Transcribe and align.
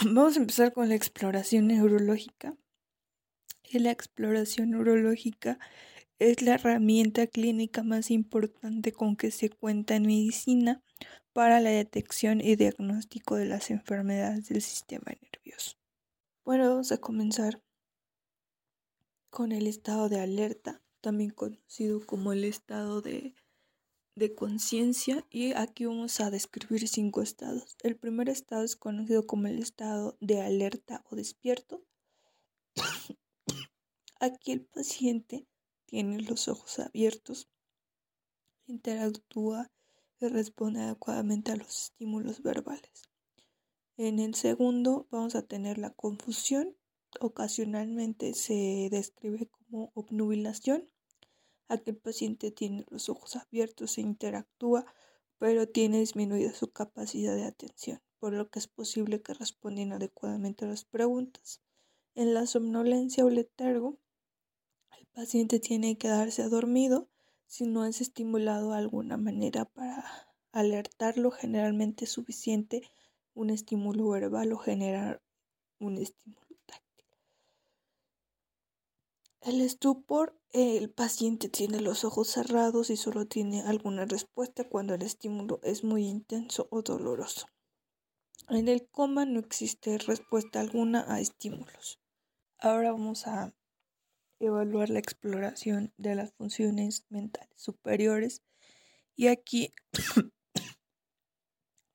Vamos 0.04 0.36
a 0.36 0.40
empezar 0.40 0.72
con 0.72 0.88
la 0.88 0.94
exploración 0.94 1.66
neurológica. 1.66 2.56
Y 3.64 3.80
la 3.80 3.90
exploración 3.90 4.70
neurológica 4.70 5.58
es 6.18 6.40
la 6.40 6.54
herramienta 6.54 7.26
clínica 7.26 7.82
más 7.82 8.10
importante 8.10 8.92
con 8.92 9.16
que 9.16 9.30
se 9.30 9.50
cuenta 9.50 9.96
en 9.96 10.06
medicina 10.06 10.82
para 11.34 11.60
la 11.60 11.70
detección 11.70 12.40
y 12.40 12.56
diagnóstico 12.56 13.36
de 13.36 13.44
las 13.44 13.70
enfermedades 13.70 14.48
del 14.48 14.62
sistema 14.62 15.12
nervioso. 15.20 15.76
Bueno, 16.44 16.70
vamos 16.70 16.92
a 16.92 16.98
comenzar 16.98 17.62
con 19.28 19.52
el 19.52 19.66
estado 19.66 20.08
de 20.08 20.20
alerta, 20.20 20.82
también 21.02 21.30
conocido 21.30 22.04
como 22.06 22.32
el 22.32 22.44
estado 22.44 23.02
de, 23.02 23.34
de 24.14 24.34
conciencia, 24.34 25.26
y 25.30 25.52
aquí 25.52 25.86
vamos 25.86 26.20
a 26.20 26.30
describir 26.30 26.86
cinco 26.88 27.22
estados. 27.22 27.76
El 27.82 27.96
primer 27.96 28.28
estado 28.28 28.64
es 28.64 28.76
conocido 28.76 29.26
como 29.26 29.46
el 29.46 29.58
estado 29.58 30.16
de 30.20 30.40
alerta 30.40 31.04
o 31.10 31.16
despierto. 31.16 31.82
aquí 34.20 34.52
el 34.52 34.62
paciente 34.66 35.46
tiene 35.86 36.20
los 36.20 36.48
ojos 36.48 36.78
abiertos, 36.78 37.48
interactúa 38.66 39.70
y 40.20 40.28
responde 40.28 40.80
adecuadamente 40.80 41.52
a 41.52 41.56
los 41.56 41.84
estímulos 41.84 42.42
verbales. 42.42 43.10
En 43.96 44.18
el 44.18 44.34
segundo 44.34 45.06
vamos 45.10 45.34
a 45.34 45.42
tener 45.42 45.78
la 45.78 45.90
confusión. 45.90 46.76
Ocasionalmente 47.20 48.34
se 48.34 48.88
describe 48.90 49.46
como 49.46 49.90
obnubilación. 49.94 50.90
Aquí 51.70 51.90
el 51.90 51.98
paciente 51.98 52.50
tiene 52.50 52.84
los 52.90 53.08
ojos 53.08 53.36
abiertos 53.36 53.96
e 53.96 54.00
interactúa, 54.00 54.84
pero 55.38 55.68
tiene 55.68 56.00
disminuida 56.00 56.52
su 56.52 56.72
capacidad 56.72 57.36
de 57.36 57.44
atención, 57.44 58.02
por 58.18 58.32
lo 58.32 58.50
que 58.50 58.58
es 58.58 58.66
posible 58.66 59.22
que 59.22 59.34
responda 59.34 59.80
inadecuadamente 59.80 60.64
a 60.64 60.68
las 60.68 60.84
preguntas. 60.84 61.62
En 62.16 62.34
la 62.34 62.46
somnolencia 62.46 63.24
o 63.24 63.30
letargo, 63.30 64.00
el 64.98 65.06
paciente 65.12 65.60
tiene 65.60 65.92
que 65.96 66.08
quedarse 66.08 66.48
dormido 66.48 67.08
si 67.46 67.66
no 67.66 67.84
es 67.84 68.00
estimulado 68.00 68.72
de 68.72 68.78
alguna 68.78 69.16
manera 69.16 69.64
para 69.64 70.04
alertarlo, 70.50 71.30
generalmente 71.30 72.06
es 72.06 72.10
suficiente 72.10 72.82
un 73.32 73.50
estímulo 73.50 74.08
verbal 74.08 74.52
o 74.52 74.58
generar 74.58 75.22
un 75.78 75.98
estímulo. 75.98 76.49
El 79.40 79.62
estupor, 79.62 80.38
el 80.52 80.90
paciente 80.90 81.48
tiene 81.48 81.80
los 81.80 82.04
ojos 82.04 82.28
cerrados 82.28 82.90
y 82.90 82.96
solo 82.96 83.26
tiene 83.26 83.62
alguna 83.62 84.04
respuesta 84.04 84.68
cuando 84.68 84.94
el 84.94 85.02
estímulo 85.02 85.60
es 85.62 85.82
muy 85.82 86.06
intenso 86.06 86.68
o 86.70 86.82
doloroso. 86.82 87.46
En 88.48 88.68
el 88.68 88.86
coma 88.88 89.24
no 89.24 89.40
existe 89.40 89.96
respuesta 89.98 90.60
alguna 90.60 91.04
a 91.08 91.20
estímulos. 91.20 92.00
Ahora 92.58 92.92
vamos 92.92 93.26
a 93.26 93.54
evaluar 94.38 94.90
la 94.90 94.98
exploración 94.98 95.92
de 95.96 96.14
las 96.14 96.32
funciones 96.32 97.06
mentales 97.08 97.60
superiores 97.60 98.42
y 99.16 99.28
aquí 99.28 99.72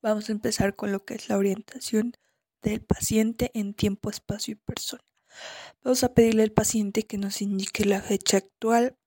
Vamos 0.05 0.29
a 0.29 0.33
empezar 0.33 0.75
con 0.75 0.91
lo 0.91 1.03
que 1.03 1.15
es 1.15 1.29
la 1.29 1.37
orientación 1.37 2.13
del 2.61 2.79
paciente 2.79 3.49
en 3.55 3.73
tiempo, 3.73 4.11
espacio 4.11 4.51
y 4.51 4.55
persona. 4.55 5.01
Vamos 5.83 6.03
a 6.03 6.13
pedirle 6.13 6.43
al 6.43 6.51
paciente 6.51 7.03
que 7.03 7.17
nos 7.17 7.41
indique 7.41 7.85
la 7.85 8.01
fecha 8.01 8.37
actual, 8.37 8.97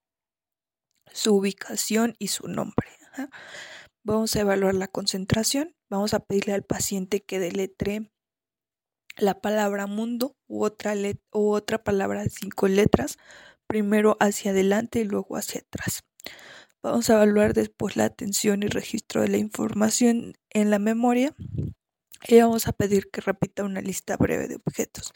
su 1.12 1.34
ubicación 1.34 2.14
y 2.18 2.28
su 2.28 2.48
nombre. 2.48 2.88
Vamos 4.04 4.36
a 4.36 4.40
evaluar 4.40 4.74
la 4.74 4.88
concentración. 4.88 5.74
Vamos 5.90 6.14
a 6.14 6.20
pedirle 6.20 6.54
al 6.54 6.62
paciente 6.62 7.20
que 7.24 7.38
deletre 7.38 8.10
la 9.16 9.40
palabra 9.40 9.86
mundo 9.86 10.36
u 10.46 10.64
otra, 10.64 10.94
u 11.32 11.50
otra 11.50 11.82
palabra 11.82 12.22
de 12.22 12.30
cinco 12.30 12.68
letras, 12.68 13.18
primero 13.66 14.16
hacia 14.20 14.52
adelante 14.52 15.00
y 15.00 15.04
luego 15.04 15.36
hacia 15.36 15.60
atrás. 15.60 16.04
Vamos 16.82 17.10
a 17.10 17.14
evaluar 17.14 17.54
después 17.54 17.96
la 17.96 18.04
atención 18.04 18.62
y 18.62 18.68
registro 18.68 19.22
de 19.22 19.28
la 19.28 19.38
información 19.38 20.34
en 20.50 20.70
la 20.70 20.78
memoria 20.78 21.34
y 22.26 22.40
vamos 22.40 22.66
a 22.66 22.72
pedir 22.72 23.10
que 23.10 23.20
repita 23.20 23.64
una 23.64 23.80
lista 23.80 24.16
breve 24.16 24.48
de 24.48 24.56
objetos. 24.56 25.12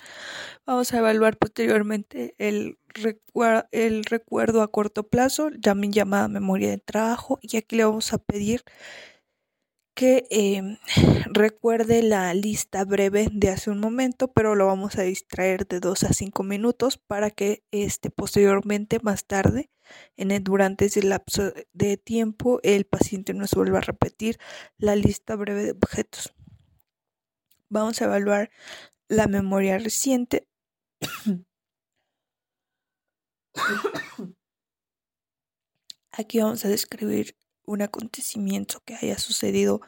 Vamos 0.66 0.92
a 0.92 0.98
evaluar 0.98 1.36
posteriormente 1.36 2.34
el, 2.38 2.78
recuerdo 4.04 4.62
a 4.62 4.70
corto 4.70 5.08
plazo, 5.08 5.50
también 5.62 5.92
llamada 5.92 6.28
memoria 6.28 6.70
de 6.70 6.78
trabajo, 6.78 7.38
y 7.42 7.56
aquí 7.56 7.76
le 7.76 7.84
vamos 7.84 8.12
a 8.12 8.18
pedir 8.18 8.62
que 9.94 10.26
em, 10.30 10.78
recuerde 11.32 12.02
la 12.02 12.32
lista 12.34 12.84
breve 12.84 13.28
de 13.32 13.50
hace 13.50 13.70
un 13.70 13.80
momento, 13.80 14.32
pero 14.32 14.54
lo 14.54 14.66
vamos 14.66 14.96
a 14.96 15.02
distraer 15.02 15.66
de 15.66 15.80
2 15.80 16.04
a 16.04 16.12
5 16.12 16.42
minutos 16.42 16.98
para 16.98 17.30
que 17.30 17.64
este, 17.72 18.10
posteriormente, 18.10 19.00
más 19.02 19.26
tarde, 19.26 19.70
en 20.16 20.30
el, 20.30 20.42
durante 20.44 20.86
ese 20.86 21.02
lapso 21.02 21.52
de 21.72 21.96
tiempo, 21.98 22.60
el 22.62 22.84
paciente 22.86 23.34
nos 23.34 23.52
vuelva 23.54 23.78
a 23.78 23.82
repetir 23.82 24.38
la 24.78 24.96
lista 24.96 25.36
breve 25.36 25.64
de 25.64 25.72
objetos. 25.72 26.32
Vamos 27.72 28.02
a 28.02 28.04
evaluar 28.04 28.50
la 29.08 29.26
memoria 29.28 29.78
reciente. 29.78 30.46
Aquí 36.12 36.38
vamos 36.40 36.66
a 36.66 36.68
describir 36.68 37.34
un 37.64 37.80
acontecimiento 37.80 38.82
que 38.84 38.96
haya 38.96 39.16
sucedido 39.18 39.80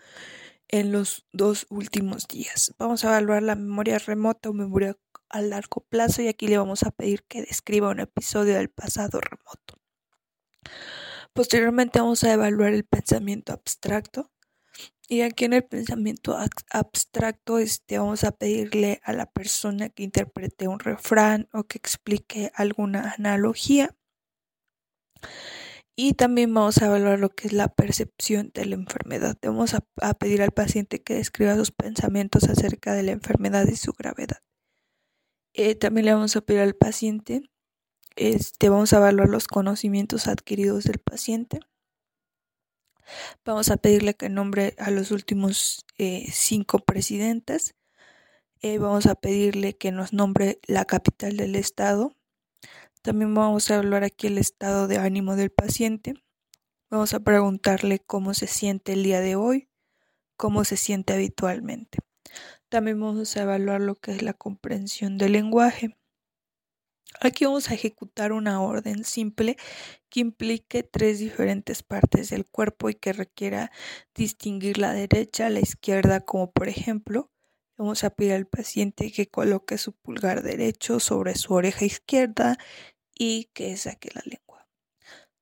en 0.69 0.93
los 0.93 1.27
dos 1.35 1.67
últimos 1.69 2.27
días. 2.27 2.75
Vamos 2.79 3.05
a 3.05 3.09
evaluar 3.09 3.43
la 3.43 3.55
memoria 3.55 3.99
remota 3.99 4.49
o 4.49 4.55
memoria 4.55 4.97
a 5.29 5.43
largo 5.43 5.85
plazo 5.87 6.23
y 6.23 6.29
aquí 6.29 6.49
le 6.49 6.57
vamos 6.57 6.85
a 6.85 6.91
pedir 6.91 7.25
que 7.25 7.43
describa 7.43 7.91
un 7.91 8.01
episodio 8.01 8.55
del 8.55 8.71
pasado 8.71 9.21
remoto. 9.21 9.79
Posteriormente 11.35 11.99
vamos 12.01 12.25
a 12.25 12.33
evaluar 12.33 12.73
el 12.73 12.87
pensamiento 12.87 13.53
abstracto 13.53 14.31
y 15.09 15.21
aquí 15.21 15.45
en 15.45 15.53
el 15.53 15.65
pensamiento 15.65 16.37
abstracto 16.71 17.59
este, 17.59 17.99
vamos 17.99 18.25
a 18.25 18.33
pedirle 18.33 19.01
a 19.05 19.13
la 19.13 19.27
persona 19.27 19.91
que 19.91 20.03
interprete 20.03 20.67
un 20.67 20.79
refrán 20.79 21.49
o 21.53 21.65
que 21.65 21.79
explique 21.79 22.51
alguna 22.55 23.15
analogía 23.19 23.95
y 25.97 26.15
también 26.15 26.53
vamos 26.53 26.79
a 26.79 26.87
evaluar 26.87 27.21
lo 27.21 27.31
que 27.31 27.47
es 27.47 27.53
la 27.53 27.69
percepción 27.69 28.51
de 28.53 28.67
la 28.67 28.75
enfermedad. 28.75 29.37
Vamos 29.43 29.75
a, 29.75 30.15
pedir 30.15 30.43
al 30.43 30.51
paciente 30.51 31.03
que 31.03 31.15
describa 31.15 31.55
sus 31.55 31.71
pensamientos 31.71 32.45
acerca 32.45 32.95
de 32.95 33.05
la 33.05 33.13
enfermedad 33.13 33.67
y 33.69 33.77
su 33.77 33.93
gravedad. 33.93 34.39
Eh, 35.53 35.77
también 35.77 36.07
le 36.07 36.15
vamos 36.15 36.35
a 36.35 36.41
pedir 36.41 36.63
al 36.63 36.75
paciente, 36.75 37.43
este, 38.17 38.71
vamos 38.71 38.93
a 38.93 38.97
evaluar 38.97 39.29
los 39.29 39.47
conocimientos 39.47 40.27
adquiridos 40.27 40.85
del 40.85 40.99
paciente. 40.99 41.61
Vamos 43.45 43.71
a 43.71 43.77
pedirle 43.77 44.15
que 44.15 44.29
nombre 44.29 44.75
a 44.79 44.91
los 44.91 45.11
últimos 45.11 45.87
eh, 45.99 46.27
cinco 46.33 46.79
presidentes. 46.81 47.75
Eh, 48.63 48.79
vamos 48.79 49.07
a 49.07 49.15
pedirle 49.15 49.77
que 49.77 49.93
nos 49.93 50.13
nombre 50.13 50.59
la 50.67 50.85
capital 50.85 51.37
del 51.37 51.57
estado 51.57 52.17
también 53.05 53.35
vamos 53.35 53.71
a 53.71 53.77
hablar 53.77 54.03
aquí 54.03 54.29
el 54.29 54.39
estado 54.39 54.89
de 54.89 54.97
ánimo 54.97 55.37
del 55.37 55.51
paciente. 55.51 56.15
Vamos 56.89 57.13
a 57.13 57.21
preguntarle 57.21 57.99
cómo 57.99 58.33
se 58.33 58.47
siente 58.47 58.95
el 58.95 59.03
día 59.03 59.21
de 59.21 59.37
hoy, 59.37 59.69
cómo 60.39 60.65
se 60.65 60.79
siente 60.79 61.13
habitualmente. 61.13 61.99
También 62.71 62.99
vamos 62.99 63.37
a 63.37 63.43
evaluar 63.43 63.83
lo 63.83 63.95
que 63.95 64.13
es 64.13 64.23
la 64.23 64.33
comprensión 64.33 65.19
del 65.19 65.33
lenguaje. 65.33 65.99
Aquí 67.21 67.45
vamos 67.45 67.71
a 67.71 67.75
ejecutar 67.75 68.33
una 68.33 68.61
orden 68.61 69.05
simple 69.05 69.57
que 70.11 70.21
implique 70.21 70.83
tres 70.83 71.19
diferentes 71.19 71.83
partes 71.83 72.31
del 72.31 72.47
cuerpo 72.47 72.91
y 72.91 72.95
que 72.95 73.13
requiera 73.13 73.71
distinguir 74.15 74.79
la 74.79 74.93
derecha, 74.93 75.49
la 75.49 75.61
izquierda, 75.61 76.21
como 76.21 76.51
por 76.53 76.69
ejemplo, 76.69 77.31
vamos 77.77 78.05
a 78.05 78.11
pedir 78.11 78.33
al 78.33 78.47
paciente 78.47 79.13
que 79.13 79.29
coloque 79.29 79.79
su 79.79 79.93
pulgar 79.93 80.43
derecho 80.43 81.01
sobre 81.01 81.35
su 81.35 81.55
oreja 81.55 81.85
izquierda 81.85 82.59
y 83.15 83.51
que 83.55 83.77
saque 83.77 84.11
la 84.15 84.23
lengua. 84.25 84.69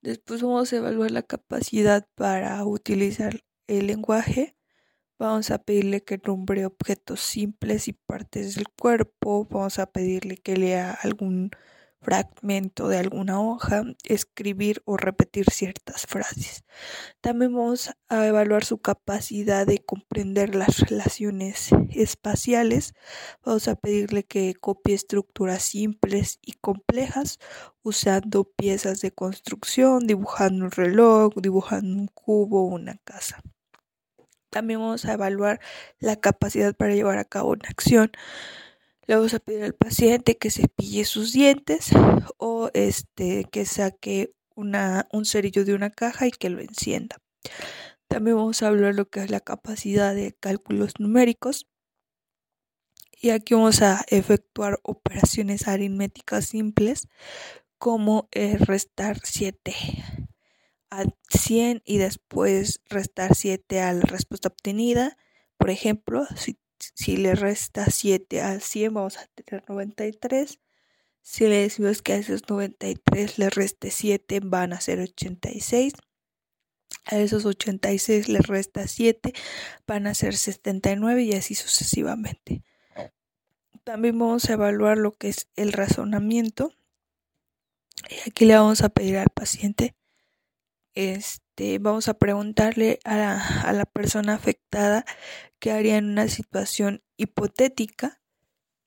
Después 0.02 0.43
vamos 0.43 0.73
a 0.73 0.76
evaluar 0.76 1.11
la 1.11 1.23
capacidad 1.23 2.06
para 2.14 2.64
utilizar 2.64 3.44
el 3.67 3.87
lenguaje. 3.87 4.56
Vamos 5.23 5.53
a 5.53 5.59
pedirle 5.59 6.03
que 6.03 6.19
nombre 6.19 6.67
objetos 6.67 7.21
simples 7.21 7.87
y 7.87 7.93
partes 7.93 8.57
del 8.57 8.67
cuerpo. 8.69 9.47
Vamos 9.49 9.79
a 9.79 9.87
pedirle 9.87 10.37
que 10.37 10.57
lea 10.57 10.99
algún 11.01 11.53
fragmento 12.01 12.89
de 12.89 12.99
alguna 12.99 13.41
hoja, 13.41 13.85
escribir 14.03 14.83
o 14.85 14.97
repetir 14.97 15.49
ciertas 15.49 16.07
frases. 16.07 16.65
También 17.21 17.55
vamos 17.55 17.93
a 18.09 18.27
evaluar 18.27 18.65
su 18.65 18.79
capacidad 18.79 19.65
de 19.65 19.79
comprender 19.79 20.57
las 20.57 20.81
relaciones 20.81 21.71
espaciales. 21.91 22.93
Vamos 23.45 23.69
a 23.69 23.77
pedirle 23.77 24.25
que 24.25 24.55
copie 24.55 24.97
estructuras 24.97 25.63
simples 25.63 26.41
y 26.43 26.55
complejas 26.55 27.39
usando 27.85 28.43
piezas 28.43 29.01
de 29.03 29.13
construcción, 29.13 30.05
dibujando 30.05 30.65
un 30.65 30.73
reloj, 30.73 31.33
dibujando 31.37 31.97
un 31.97 32.09
cubo 32.09 32.65
una 32.65 32.97
casa. 33.05 33.41
También 34.52 34.81
vamos 34.81 35.06
a 35.06 35.14
evaluar 35.14 35.60
la 35.99 36.16
capacidad 36.16 36.76
para 36.76 36.94
llevar 36.94 37.16
a 37.16 37.25
cabo 37.25 37.52
una 37.52 37.70
acción. 37.70 38.12
Le 39.06 39.16
vamos 39.16 39.32
a 39.32 39.38
pedir 39.38 39.64
al 39.64 39.75
paciente 39.75 40.37
que 40.37 40.50
cepille 40.50 41.06
sus 41.06 41.32
dientes 41.32 41.88
o 42.37 42.69
este 42.75 43.46
que 43.50 43.64
saque 43.64 44.34
una, 44.54 45.08
un 45.10 45.25
cerillo 45.25 45.64
de 45.64 45.72
una 45.72 45.88
caja 45.88 46.26
y 46.26 46.32
que 46.32 46.50
lo 46.50 46.60
encienda. 46.60 47.16
También 48.08 48.37
vamos 48.37 48.62
a 48.62 48.69
hablar 48.69 48.94
lo 48.94 49.08
que 49.08 49.20
es 49.20 49.31
la 49.31 49.40
capacidad 49.40 50.14
de 50.14 50.37
cálculos 50.38 51.00
numéricos. 51.00 51.66
Y 53.19 53.31
aquí 53.31 53.54
vamos 53.54 53.81
a 53.81 54.04
efectuar 54.08 54.81
operaciones 54.82 55.66
aritméticas 55.66 56.44
simples 56.44 57.08
como 57.78 58.28
restar 58.66 59.19
7 59.25 59.75
a 60.93 61.06
100 61.31 61.83
y 61.87 61.97
después 61.97 62.83
restar 62.91 63.35
7 63.35 63.81
a 63.81 63.94
la 63.94 64.03
respuesta 64.03 64.49
obtenida. 64.49 65.17
Por 65.56 65.71
ejemplo, 65.71 66.27
si, 66.37 66.59
si 66.79 67.17
le 67.17 67.35
resta 67.35 67.87
7 67.87 68.43
al 68.43 68.61
100 68.61 68.93
vamos 68.93 69.17
a 69.17 69.27
tener 69.29 69.65
93. 69.69 70.61
Si 71.23 71.44
le 71.44 71.62
decimos 71.62 72.03
que 72.03 72.12
a 72.12 72.17
esos 72.17 72.43
93 72.47 73.39
le 73.39 73.49
reste 73.49 73.91
7 73.91 74.41
van 74.44 74.75
a 74.75 74.81
ser 74.83 75.00
86. 75.00 75.94
A 77.06 77.19
esos 77.19 77.47
86 77.47 78.29
le 78.29 78.41
resta 78.41 78.87
7 78.87 79.33
van 79.87 80.06
a 80.06 80.15
ser 80.15 80.37
79 80.37 81.23
y 81.23 81.33
así 81.33 81.55
sucesivamente. 81.55 82.65
También 83.83 84.19
vamos 84.19 84.50
a 84.50 84.53
evaluar 84.53 84.99
lo 84.99 85.12
que 85.12 85.31
es 85.31 85.49
el 85.56 85.73
razonamiento. 85.73 86.71
Y 88.11 88.29
aquí 88.29 88.45
le 88.45 88.56
vamos 88.56 88.83
a 88.83 88.91
pedir 88.91 89.17
al 89.17 89.31
paciente, 89.31 89.95
este, 90.94 91.79
vamos 91.79 92.09
a 92.09 92.15
preguntarle 92.15 92.99
a 93.05 93.17
la, 93.17 93.61
a 93.62 93.73
la 93.73 93.85
persona 93.85 94.35
afectada 94.35 95.05
qué 95.59 95.73
haría 95.73 95.97
en 95.97 96.11
una 96.11 96.29
situación 96.29 97.03
hipotética 97.17 98.21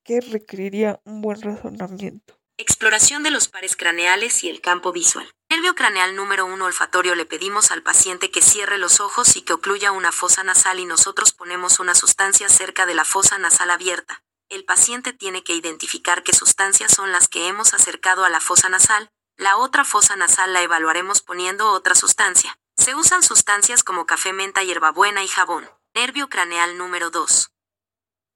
que 0.04 0.22
requeriría 0.22 1.02
un 1.04 1.22
buen 1.22 1.42
razonamiento. 1.42 2.40
Exploración 2.58 3.24
de 3.24 3.32
los 3.32 3.50
pares 3.50 3.76
craneales 3.76 4.44
y 4.46 4.50
el 4.50 4.62
campo 4.62 4.94
visual. 4.94 5.28
Nervio 5.50 5.76
craneal 5.76 6.16
número 6.16 6.46
1 6.46 6.64
olfatorio 6.64 7.14
le 7.14 7.26
pedimos 7.26 7.70
al 7.72 7.84
paciente 7.84 8.32
que 8.32 8.42
cierre 8.42 8.78
los 8.78 9.02
ojos 9.02 9.36
y 9.36 9.42
que 9.42 9.52
ocluya 9.52 9.92
una 9.92 10.14
fosa 10.14 10.44
nasal 10.44 10.80
y 10.80 10.86
nosotros 10.86 11.34
ponemos 11.34 11.80
una 11.80 11.96
sustancia 11.96 12.48
cerca 12.48 12.86
de 12.86 12.94
la 12.94 13.04
fosa 13.04 13.38
nasal 13.40 13.72
abierta. 13.72 14.24
El 14.48 14.64
paciente 14.64 15.12
tiene 15.12 15.44
que 15.44 15.54
identificar 15.54 16.24
qué 16.24 16.34
sustancias 16.34 16.94
son 16.94 17.12
las 17.12 17.28
que 17.28 17.48
hemos 17.48 17.74
acercado 17.74 18.24
a 18.24 18.30
la 18.30 18.40
fosa 18.40 18.70
nasal. 18.70 19.10
La 19.38 19.58
otra 19.58 19.84
fosa 19.84 20.16
nasal 20.16 20.54
la 20.54 20.62
evaluaremos 20.62 21.22
poniendo 21.22 21.72
otra 21.72 21.94
sustancia. 21.94 22.58
Se 22.78 22.96
usan 22.96 23.22
sustancias 23.22 23.84
como 23.84 24.06
café, 24.06 24.32
menta, 24.32 24.64
hierbabuena 24.64 25.24
y 25.24 25.28
jabón. 25.28 25.70
Nervio 25.94 26.30
craneal 26.30 26.78
número 26.78 27.10
2. 27.10 27.52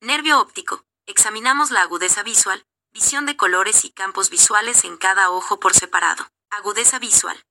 Nervio 0.01 0.39
óptico. 0.39 0.85
Examinamos 1.05 1.71
la 1.71 1.81
agudeza 1.81 2.21
visual, 2.23 2.65
visión 2.91 3.25
de 3.25 3.37
colores 3.37 3.85
y 3.85 3.91
campos 3.91 4.29
visuales 4.29 4.83
en 4.83 4.97
cada 4.97 5.31
ojo 5.31 5.59
por 5.59 5.73
separado. 5.73 6.29
Agudeza 6.49 6.99
visual. 6.99 7.41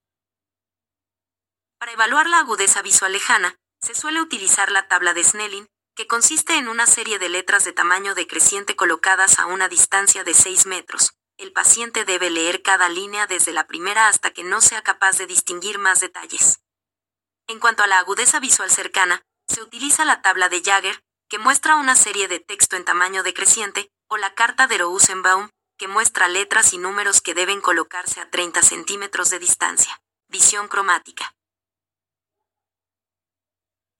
Para 1.79 1.93
evaluar 1.93 2.27
la 2.29 2.39
agudeza 2.39 2.81
visual 2.81 3.13
lejana, 3.13 3.55
se 3.81 3.95
suele 3.95 4.21
utilizar 4.21 4.71
la 4.71 4.87
tabla 4.87 5.13
de 5.13 5.23
Snelling, 5.23 5.67
que 5.95 6.07
consiste 6.07 6.57
en 6.57 6.67
una 6.67 6.85
serie 6.85 7.17
de 7.17 7.29
letras 7.29 7.65
de 7.65 7.73
tamaño 7.73 8.13
decreciente 8.13 8.75
colocadas 8.75 9.39
a 9.39 9.47
una 9.47 9.69
distancia 9.69 10.23
de 10.23 10.33
6 10.33 10.65
metros. 10.65 11.13
El 11.39 11.53
paciente 11.53 12.03
debe 12.03 12.29
leer 12.29 12.61
cada 12.63 12.89
línea 12.89 13.25
desde 13.25 13.53
la 13.53 13.65
primera 13.65 14.09
hasta 14.09 14.31
que 14.31 14.43
no 14.43 14.59
sea 14.59 14.81
capaz 14.81 15.17
de 15.17 15.25
distinguir 15.25 15.79
más 15.79 16.01
detalles. 16.01 16.59
En 17.47 17.61
cuanto 17.61 17.81
a 17.81 17.87
la 17.87 17.97
agudeza 17.97 18.41
visual 18.41 18.69
cercana, 18.69 19.23
se 19.47 19.61
utiliza 19.63 20.03
la 20.03 20.21
tabla 20.21 20.49
de 20.49 20.61
Jagger, 20.61 21.01
que 21.29 21.37
muestra 21.37 21.77
una 21.77 21.95
serie 21.95 22.27
de 22.27 22.41
texto 22.41 22.75
en 22.75 22.83
tamaño 22.83 23.23
decreciente, 23.23 23.89
o 24.09 24.17
la 24.17 24.35
carta 24.35 24.67
de 24.67 24.79
Rosenbaum, 24.79 25.49
que 25.77 25.87
muestra 25.87 26.27
letras 26.27 26.73
y 26.73 26.77
números 26.77 27.21
que 27.21 27.33
deben 27.33 27.61
colocarse 27.61 28.19
a 28.19 28.29
30 28.29 28.61
centímetros 28.61 29.29
de 29.29 29.39
distancia. 29.39 30.01
Visión 30.27 30.67
cromática. 30.67 31.33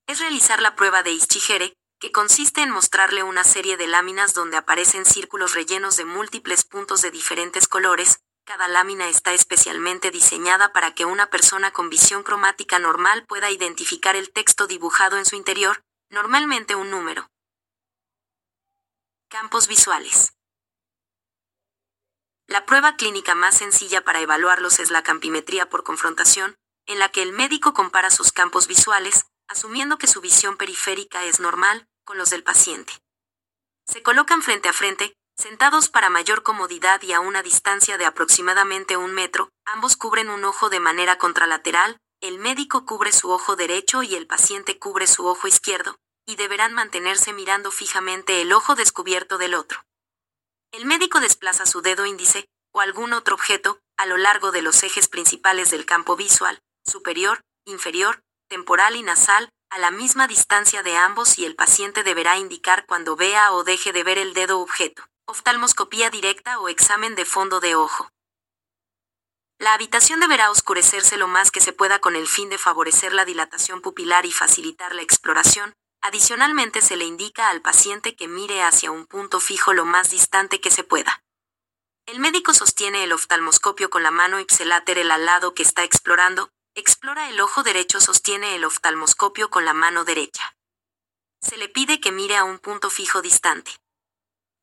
Es 0.06 0.20
realizar 0.20 0.60
la 0.60 0.76
prueba 0.76 1.02
de 1.02 1.12
Ischigere, 1.12 1.72
que 2.00 2.12
consiste 2.12 2.62
en 2.62 2.70
mostrarle 2.70 3.22
una 3.22 3.44
serie 3.44 3.76
de 3.76 3.86
láminas 3.86 4.32
donde 4.32 4.56
aparecen 4.56 5.04
círculos 5.04 5.54
rellenos 5.54 5.98
de 5.98 6.06
múltiples 6.06 6.64
puntos 6.64 7.02
de 7.02 7.10
diferentes 7.10 7.68
colores, 7.68 8.20
cada 8.46 8.68
lámina 8.68 9.06
está 9.08 9.34
especialmente 9.34 10.10
diseñada 10.10 10.72
para 10.72 10.94
que 10.94 11.04
una 11.04 11.28
persona 11.28 11.72
con 11.72 11.90
visión 11.90 12.22
cromática 12.22 12.78
normal 12.78 13.26
pueda 13.26 13.50
identificar 13.50 14.16
el 14.16 14.32
texto 14.32 14.66
dibujado 14.66 15.18
en 15.18 15.26
su 15.26 15.36
interior, 15.36 15.84
normalmente 16.08 16.74
un 16.74 16.90
número. 16.90 17.30
Campos 19.28 19.68
visuales. 19.68 20.32
La 22.46 22.64
prueba 22.64 22.96
clínica 22.96 23.34
más 23.34 23.58
sencilla 23.58 24.02
para 24.02 24.20
evaluarlos 24.20 24.80
es 24.80 24.90
la 24.90 25.02
campimetría 25.02 25.68
por 25.68 25.84
confrontación, 25.84 26.56
en 26.86 26.98
la 26.98 27.10
que 27.10 27.22
el 27.22 27.32
médico 27.32 27.74
compara 27.74 28.10
sus 28.10 28.32
campos 28.32 28.66
visuales, 28.66 29.26
asumiendo 29.50 29.98
que 29.98 30.06
su 30.06 30.20
visión 30.20 30.56
periférica 30.56 31.24
es 31.24 31.40
normal, 31.40 31.88
con 32.04 32.16
los 32.16 32.30
del 32.30 32.44
paciente. 32.44 32.92
Se 33.84 34.00
colocan 34.00 34.42
frente 34.42 34.68
a 34.68 34.72
frente, 34.72 35.16
sentados 35.36 35.88
para 35.88 36.08
mayor 36.08 36.44
comodidad 36.44 37.02
y 37.02 37.12
a 37.12 37.20
una 37.20 37.42
distancia 37.42 37.98
de 37.98 38.04
aproximadamente 38.04 38.96
un 38.96 39.12
metro, 39.12 39.50
ambos 39.64 39.96
cubren 39.96 40.30
un 40.30 40.44
ojo 40.44 40.70
de 40.70 40.78
manera 40.78 41.18
contralateral, 41.18 41.98
el 42.20 42.38
médico 42.38 42.86
cubre 42.86 43.10
su 43.10 43.30
ojo 43.30 43.56
derecho 43.56 44.04
y 44.04 44.14
el 44.14 44.28
paciente 44.28 44.78
cubre 44.78 45.08
su 45.08 45.26
ojo 45.26 45.48
izquierdo, 45.48 45.96
y 46.26 46.36
deberán 46.36 46.72
mantenerse 46.72 47.32
mirando 47.32 47.72
fijamente 47.72 48.42
el 48.42 48.52
ojo 48.52 48.76
descubierto 48.76 49.36
del 49.36 49.54
otro. 49.54 49.84
El 50.70 50.84
médico 50.84 51.18
desplaza 51.18 51.66
su 51.66 51.82
dedo 51.82 52.06
índice, 52.06 52.48
o 52.72 52.80
algún 52.80 53.12
otro 53.14 53.34
objeto, 53.34 53.80
a 53.96 54.06
lo 54.06 54.16
largo 54.16 54.52
de 54.52 54.62
los 54.62 54.84
ejes 54.84 55.08
principales 55.08 55.72
del 55.72 55.86
campo 55.86 56.14
visual, 56.14 56.62
superior, 56.84 57.40
inferior, 57.64 58.22
temporal 58.50 58.96
y 58.96 59.02
nasal, 59.02 59.48
a 59.70 59.78
la 59.78 59.92
misma 59.92 60.26
distancia 60.26 60.82
de 60.82 60.96
ambos 60.96 61.38
y 61.38 61.44
el 61.44 61.54
paciente 61.54 62.02
deberá 62.02 62.36
indicar 62.36 62.84
cuando 62.84 63.14
vea 63.14 63.52
o 63.52 63.62
deje 63.62 63.92
de 63.92 64.02
ver 64.02 64.18
el 64.18 64.34
dedo 64.34 64.58
objeto. 64.58 65.04
Oftalmoscopía 65.26 66.10
directa 66.10 66.58
o 66.58 66.68
examen 66.68 67.14
de 67.14 67.24
fondo 67.24 67.60
de 67.60 67.76
ojo. 67.76 68.10
La 69.60 69.74
habitación 69.74 70.18
deberá 70.18 70.50
oscurecerse 70.50 71.16
lo 71.16 71.28
más 71.28 71.52
que 71.52 71.60
se 71.60 71.72
pueda 71.72 72.00
con 72.00 72.16
el 72.16 72.26
fin 72.26 72.48
de 72.48 72.58
favorecer 72.58 73.12
la 73.12 73.24
dilatación 73.24 73.80
pupilar 73.80 74.26
y 74.26 74.32
facilitar 74.32 74.96
la 74.96 75.02
exploración. 75.02 75.74
Adicionalmente 76.02 76.80
se 76.80 76.96
le 76.96 77.04
indica 77.04 77.50
al 77.50 77.60
paciente 77.60 78.16
que 78.16 78.26
mire 78.26 78.62
hacia 78.62 78.90
un 78.90 79.06
punto 79.06 79.38
fijo 79.38 79.74
lo 79.74 79.84
más 79.84 80.10
distante 80.10 80.60
que 80.60 80.72
se 80.72 80.82
pueda. 80.82 81.22
El 82.06 82.18
médico 82.18 82.52
sostiene 82.52 83.04
el 83.04 83.12
oftalmoscopio 83.12 83.90
con 83.90 84.02
la 84.02 84.10
mano 84.10 84.40
ipsiláteral 84.40 85.12
al 85.12 85.26
lado 85.26 85.54
que 85.54 85.62
está 85.62 85.84
explorando, 85.84 86.50
Explora 86.74 87.28
el 87.28 87.40
ojo 87.40 87.62
derecho, 87.62 88.00
sostiene 88.00 88.54
el 88.54 88.64
oftalmoscopio 88.64 89.50
con 89.50 89.64
la 89.64 89.74
mano 89.74 90.04
derecha. 90.04 90.56
Se 91.42 91.56
le 91.56 91.68
pide 91.68 92.00
que 92.00 92.12
mire 92.12 92.36
a 92.36 92.44
un 92.44 92.58
punto 92.58 92.90
fijo 92.90 93.22
distante. 93.22 93.72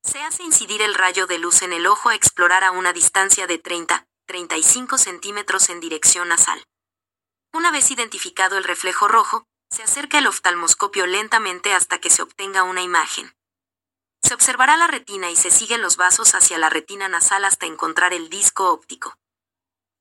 Se 0.02 0.22
hace 0.22 0.42
incidir 0.42 0.80
el 0.80 0.94
rayo 0.94 1.26
de 1.26 1.38
luz 1.38 1.62
en 1.62 1.72
el 1.72 1.86
ojo 1.86 2.08
a 2.08 2.14
explorar 2.14 2.64
a 2.64 2.70
una 2.70 2.92
distancia 2.92 3.46
de 3.46 3.62
30-35 3.62 4.96
centímetros 4.96 5.68
en 5.68 5.80
dirección 5.80 6.28
nasal. 6.28 6.64
Una 7.52 7.70
vez 7.70 7.90
identificado 7.90 8.56
el 8.56 8.64
reflejo 8.64 9.08
rojo, 9.08 9.46
se 9.70 9.82
acerca 9.82 10.18
el 10.18 10.26
oftalmoscopio 10.26 11.06
lentamente 11.06 11.74
hasta 11.74 11.98
que 12.00 12.08
se 12.08 12.22
obtenga 12.22 12.62
una 12.62 12.82
imagen. 12.82 13.34
Se 14.22 14.34
observará 14.34 14.76
la 14.76 14.86
retina 14.86 15.30
y 15.30 15.36
se 15.36 15.50
siguen 15.50 15.82
los 15.82 15.96
vasos 15.96 16.34
hacia 16.34 16.58
la 16.58 16.70
retina 16.70 17.08
nasal 17.08 17.44
hasta 17.44 17.66
encontrar 17.66 18.14
el 18.14 18.30
disco 18.30 18.72
óptico. 18.72 19.18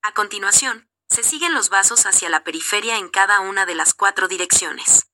A 0.01 0.13
continuación, 0.13 0.86
se 1.09 1.23
siguen 1.23 1.53
los 1.53 1.69
vasos 1.69 2.05
hacia 2.05 2.29
la 2.29 2.43
periferia 2.43 2.97
en 2.97 3.09
cada 3.09 3.39
una 3.39 3.65
de 3.65 3.75
las 3.75 3.93
cuatro 3.93 4.27
direcciones. 4.27 5.07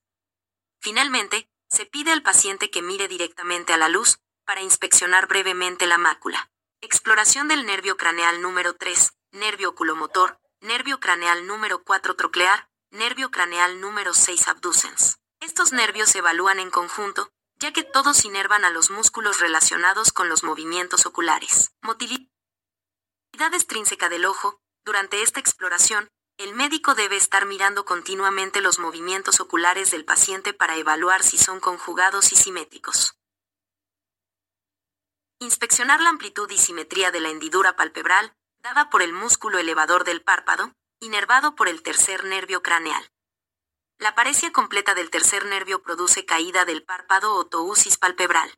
Finalmente, 0.80 1.48
se 1.68 1.86
pide 1.86 2.12
al 2.12 2.22
paciente 2.22 2.70
que 2.70 2.82
mire 2.82 3.08
directamente 3.08 3.72
a 3.72 3.78
la 3.78 3.88
luz, 3.88 4.20
para 4.44 4.60
inspeccionar 4.60 5.26
brevemente 5.26 5.86
la 5.86 5.98
mácula. 5.98 6.50
Exploración 6.80 7.48
del 7.48 7.64
nervio 7.64 7.96
craneal 7.96 8.42
número 8.42 8.74
3, 8.74 9.14
nervio 9.32 9.70
oculomotor, 9.70 10.38
nervio 10.60 11.00
craneal 11.00 11.46
número 11.46 11.82
4 11.82 12.14
troclear, 12.16 12.68
nervio 12.90 13.30
craneal 13.30 13.80
número 13.80 14.12
6 14.12 14.48
abducens. 14.48 15.18
Estos 15.40 15.72
nervios 15.72 16.10
se 16.10 16.18
evalúan 16.18 16.58
en 16.58 16.70
conjunto, 16.70 17.32
ya 17.56 17.72
que 17.72 17.84
todos 17.84 18.24
inervan 18.24 18.64
a 18.64 18.70
los 18.70 18.90
músculos 18.90 19.40
relacionados 19.40 20.12
con 20.12 20.28
los 20.28 20.44
movimientos 20.44 21.06
oculares. 21.06 21.72
Motilidad 21.80 22.28
extrínseca 23.52 24.08
del 24.08 24.26
ojo, 24.26 24.60
durante 24.84 25.22
esta 25.22 25.40
exploración, 25.40 26.10
el 26.36 26.54
médico 26.54 26.94
debe 26.94 27.16
estar 27.16 27.46
mirando 27.46 27.84
continuamente 27.84 28.60
los 28.60 28.78
movimientos 28.78 29.40
oculares 29.40 29.90
del 29.90 30.04
paciente 30.04 30.52
para 30.52 30.76
evaluar 30.76 31.22
si 31.22 31.38
son 31.38 31.60
conjugados 31.60 32.32
y 32.32 32.36
simétricos. 32.36 33.16
Inspeccionar 35.40 36.00
la 36.00 36.10
amplitud 36.10 36.50
y 36.50 36.58
simetría 36.58 37.10
de 37.10 37.20
la 37.20 37.30
hendidura 37.30 37.76
palpebral, 37.76 38.34
dada 38.62 38.90
por 38.90 39.02
el 39.02 39.12
músculo 39.12 39.58
elevador 39.58 40.04
del 40.04 40.22
párpado, 40.22 40.72
inervado 41.00 41.54
por 41.54 41.68
el 41.68 41.82
tercer 41.82 42.24
nervio 42.24 42.62
craneal. 42.62 43.10
La 43.98 44.14
paresia 44.14 44.52
completa 44.52 44.94
del 44.94 45.10
tercer 45.10 45.44
nervio 45.44 45.82
produce 45.82 46.24
caída 46.26 46.64
del 46.64 46.82
párpado 46.82 47.34
o 47.34 47.46
tousis 47.46 47.96
palpebral. 47.96 48.52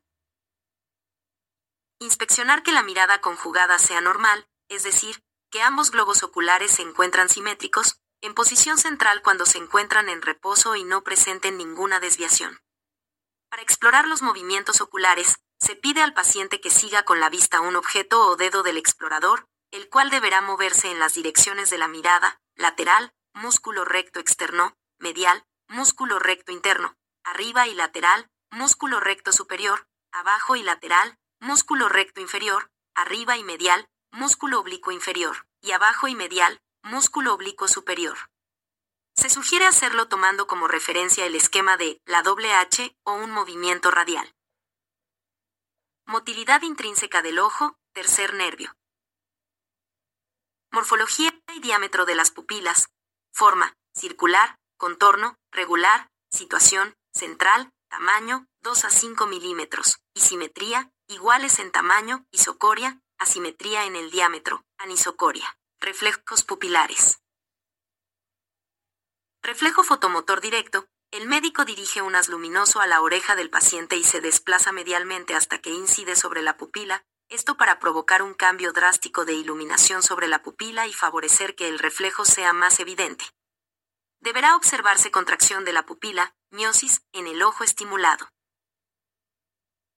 Inspeccionar 1.99 2.63
que 2.63 2.71
la 2.71 2.83
mirada 2.83 3.21
conjugada 3.21 3.77
sea 3.79 4.01
normal, 4.01 4.47
es 4.69 4.83
decir, 4.83 5.23
que 5.49 5.61
ambos 5.61 5.91
globos 5.91 6.23
oculares 6.23 6.71
se 6.71 6.81
encuentran 6.81 7.29
simétricos, 7.29 7.99
en 8.21 8.33
posición 8.33 8.77
central 8.77 9.21
cuando 9.21 9.45
se 9.45 9.57
encuentran 9.57 10.09
en 10.09 10.21
reposo 10.21 10.75
y 10.75 10.83
no 10.83 11.03
presenten 11.03 11.57
ninguna 11.57 11.99
desviación. 11.99 12.59
Para 13.49 13.61
explorar 13.61 14.07
los 14.07 14.21
movimientos 14.21 14.81
oculares, 14.81 15.37
se 15.59 15.75
pide 15.75 16.01
al 16.01 16.13
paciente 16.13 16.59
que 16.59 16.69
siga 16.69 17.03
con 17.03 17.19
la 17.19 17.29
vista 17.29 17.61
un 17.61 17.75
objeto 17.75 18.27
o 18.27 18.35
dedo 18.35 18.63
del 18.63 18.77
explorador, 18.77 19.47
el 19.71 19.89
cual 19.89 20.09
deberá 20.09 20.41
moverse 20.41 20.91
en 20.91 20.99
las 20.99 21.13
direcciones 21.13 21.69
de 21.69 21.77
la 21.77 21.87
mirada, 21.87 22.41
lateral, 22.55 23.13
músculo 23.33 23.85
recto 23.85 24.19
externo, 24.19 24.75
medial, 24.97 25.45
músculo 25.67 26.19
recto 26.19 26.51
interno, 26.51 26.95
arriba 27.23 27.67
y 27.67 27.73
lateral, 27.73 28.29
músculo 28.49 28.99
recto 28.99 29.31
superior, 29.31 29.87
abajo 30.11 30.55
y 30.55 30.63
lateral, 30.63 31.17
músculo 31.39 31.89
recto 31.89 32.21
inferior, 32.21 32.71
arriba 32.95 33.37
y 33.37 33.43
medial, 33.43 33.87
músculo 34.11 34.59
oblicuo 34.59 34.93
inferior, 34.93 35.47
y 35.61 35.71
abajo 35.71 36.07
y 36.07 36.15
medial, 36.15 36.61
músculo 36.83 37.33
oblicuo 37.33 37.67
superior. 37.67 38.17
Se 39.15 39.29
sugiere 39.29 39.65
hacerlo 39.65 40.07
tomando 40.07 40.47
como 40.47 40.67
referencia 40.67 41.25
el 41.25 41.35
esquema 41.35 41.75
de 41.75 41.99
la 42.05 42.21
doble 42.21 42.53
H 42.53 42.95
o 43.03 43.13
un 43.13 43.31
movimiento 43.31 43.89
radial. 43.91 44.33
Motilidad 46.05 46.61
intrínseca 46.61 47.21
del 47.21 47.39
ojo, 47.39 47.77
tercer 47.93 48.33
nervio. 48.33 48.75
Morfología 50.71 51.33
y 51.55 51.59
diámetro 51.59 52.05
de 52.05 52.15
las 52.15 52.31
pupilas. 52.31 52.87
Forma, 53.33 53.73
circular, 53.93 54.57
contorno, 54.77 55.37
regular, 55.51 56.09
situación, 56.31 56.95
central, 57.13 57.71
tamaño, 57.89 58.45
2 58.61 58.85
a 58.85 58.89
5 58.89 59.27
milímetros, 59.27 59.97
y 60.13 60.21
simetría, 60.21 60.91
iguales 61.07 61.59
en 61.59 61.71
tamaño, 61.71 62.25
isocoria, 62.31 63.01
asimetría 63.19 63.85
en 63.85 63.95
el 63.95 64.11
diámetro, 64.11 64.65
anisocoria. 64.77 65.57
Reflejos 65.79 66.43
pupilares. 66.43 67.19
Reflejo 69.43 69.83
fotomotor 69.83 70.41
directo. 70.41 70.87
El 71.11 71.27
médico 71.27 71.63
dirige 71.63 72.01
un 72.01 72.15
haz 72.15 72.27
luminoso 72.27 72.81
a 72.81 72.87
la 72.87 73.01
oreja 73.01 73.35
del 73.35 73.49
paciente 73.49 73.95
y 73.95 74.03
se 74.03 74.19
desplaza 74.19 74.71
medialmente 74.71 75.35
hasta 75.35 75.59
que 75.59 75.69
incide 75.69 76.15
sobre 76.15 76.41
la 76.41 76.57
pupila, 76.57 77.05
esto 77.29 77.55
para 77.55 77.79
provocar 77.79 78.21
un 78.21 78.33
cambio 78.33 78.73
drástico 78.73 79.23
de 79.23 79.33
iluminación 79.33 80.01
sobre 80.03 80.27
la 80.27 80.41
pupila 80.41 80.87
y 80.87 80.93
favorecer 80.93 81.55
que 81.55 81.67
el 81.67 81.79
reflejo 81.79 82.25
sea 82.25 82.53
más 82.53 82.79
evidente. 82.79 83.25
Deberá 84.19 84.55
observarse 84.55 85.11
contracción 85.11 85.63
de 85.63 85.73
la 85.73 85.85
pupila, 85.85 86.35
miosis, 86.49 87.03
en 87.13 87.27
el 87.27 87.41
ojo 87.43 87.63
estimulado. 87.63 88.29